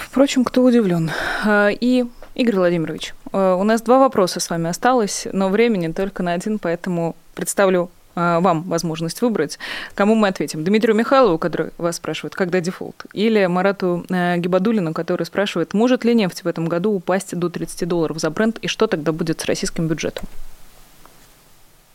[0.00, 1.10] Впрочем, кто удивлен.
[1.44, 6.22] А, и, Игорь Владимирович, а, у нас два вопроса с вами осталось, но времени только
[6.22, 9.58] на один, поэтому представлю а, вам возможность выбрать,
[9.94, 10.64] кому мы ответим.
[10.64, 16.44] Дмитрию Михайлову, который вас спрашивает, когда дефолт, или Марату Гибадулину, который спрашивает, может ли нефть
[16.44, 19.88] в этом году упасть до 30 долларов за бренд, и что тогда будет с российским
[19.88, 20.28] бюджетом?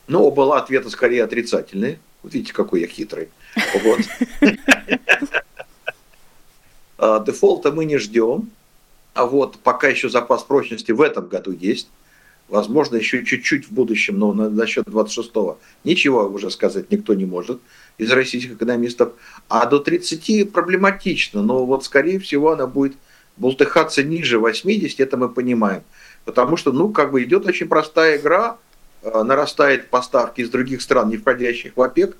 [0.07, 1.99] Ну, оба ответа скорее отрицательные.
[2.23, 3.29] Вот видите, какой я хитрый.
[3.83, 4.01] Вот.
[7.01, 8.49] А, дефолта мы не ждем.
[9.13, 11.87] А вот пока еще запас прочности в этом году есть.
[12.49, 17.61] Возможно, еще чуть-чуть в будущем, но на, насчет 26-го ничего уже сказать никто не может
[17.97, 19.13] из российских экономистов.
[19.47, 22.93] А до 30 проблематично, но вот скорее всего она будет
[23.37, 25.83] бултыхаться ниже 80, это мы понимаем.
[26.25, 28.57] Потому что, ну, как бы идет очень простая игра,
[29.03, 32.17] а, нарастает поставки из других стран, не входящих в ОПЕК,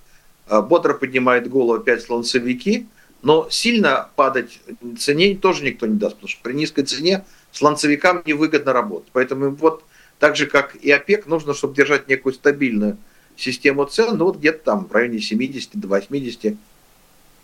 [0.48, 2.88] а, бодро поднимает голову опять слонцевики–
[3.22, 4.62] но сильно падать
[4.98, 9.10] цене тоже никто не даст, потому что при низкой цене сланцевикам невыгодно работать.
[9.12, 9.84] Поэтому вот
[10.20, 12.98] так же, как и ОПЕК, нужно, чтобы держать некую стабильную
[13.38, 16.56] систему цен, ну вот где-то там в районе 70 до 80,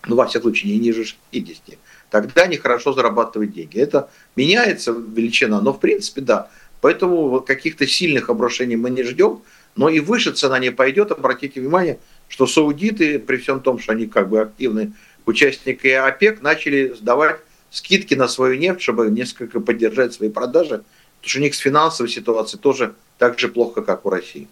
[0.07, 1.77] ну во всяком случае не ниже 60.
[2.09, 3.79] Тогда они хорошо зарабатывают деньги.
[3.79, 6.49] Это меняется величина, но в принципе да.
[6.81, 9.41] Поэтому каких-то сильных обрушений мы не ждем,
[9.75, 11.11] но и выше цена не пойдет.
[11.11, 11.97] Обратите внимание,
[12.27, 14.93] что саудиты, при всем том, что они как бы активны
[15.25, 17.37] участники ОПЕК начали сдавать
[17.71, 20.83] скидки на свою нефть, чтобы несколько поддержать свои продажи.
[21.25, 24.47] Потому что у них с финансовой ситуацией тоже так же плохо, как у России.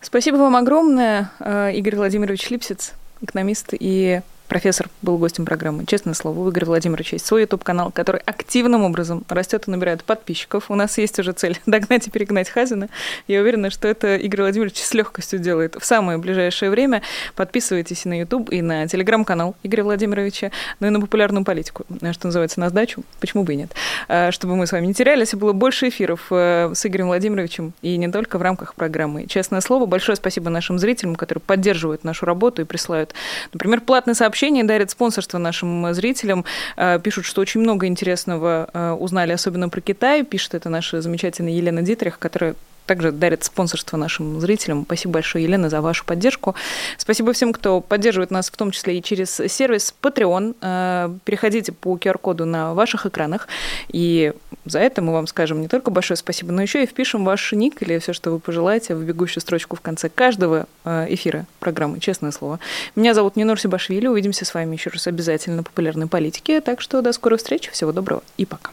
[0.00, 5.86] Спасибо вам огромное, э, Игорь Владимирович Липсиц, экономист и профессор был гостем программы.
[5.86, 10.72] Честное слово, у Игоря Владимировича есть свой YouTube-канал, который активным образом растет и набирает подписчиков.
[10.72, 12.88] У нас есть уже цель догнать и перегнать Хазина.
[13.28, 17.02] Я уверена, что это Игорь Владимирович с легкостью делает в самое ближайшее время.
[17.36, 22.26] Подписывайтесь и на YouTube, и на телеграм-канал Игоря Владимировича, ну и на популярную политику, что
[22.26, 23.04] называется, на сдачу.
[23.20, 23.70] Почему бы и нет?
[24.08, 27.72] А, чтобы мы с вами не терялись, и было больше эфиров э, с Игорем Владимировичем,
[27.82, 29.28] и не только в рамках программы.
[29.28, 33.14] Честное слово, большое спасибо нашим зрителям, которые поддерживают нашу работу и присылают,
[33.52, 36.44] например, платные сообщения сообщения, дарят спонсорство нашим зрителям.
[36.76, 40.24] Э, пишут, что очень много интересного э, узнали, особенно про Китай.
[40.24, 42.54] Пишет это наша замечательная Елена Дитрих, которая
[42.90, 44.82] также дарит спонсорство нашим зрителям.
[44.84, 46.56] Спасибо большое, Елена, за вашу поддержку.
[46.98, 50.56] Спасибо всем, кто поддерживает нас, в том числе и через сервис Patreon.
[50.60, 53.46] Э, переходите по QR-коду на ваших экранах,
[53.90, 54.32] и
[54.64, 57.80] за это мы вам скажем не только большое спасибо, но еще и впишем ваш ник
[57.80, 62.32] или все, что вы пожелаете, в бегущую строчку в конце каждого э, эфира программы «Честное
[62.32, 62.58] слово».
[62.96, 64.08] Меня зовут Нинур Сибашвили.
[64.08, 66.60] Увидимся с вами еще раз обязательно на популярной политике.
[66.60, 67.70] Так что до скорой встречи.
[67.70, 68.72] Всего доброго и пока.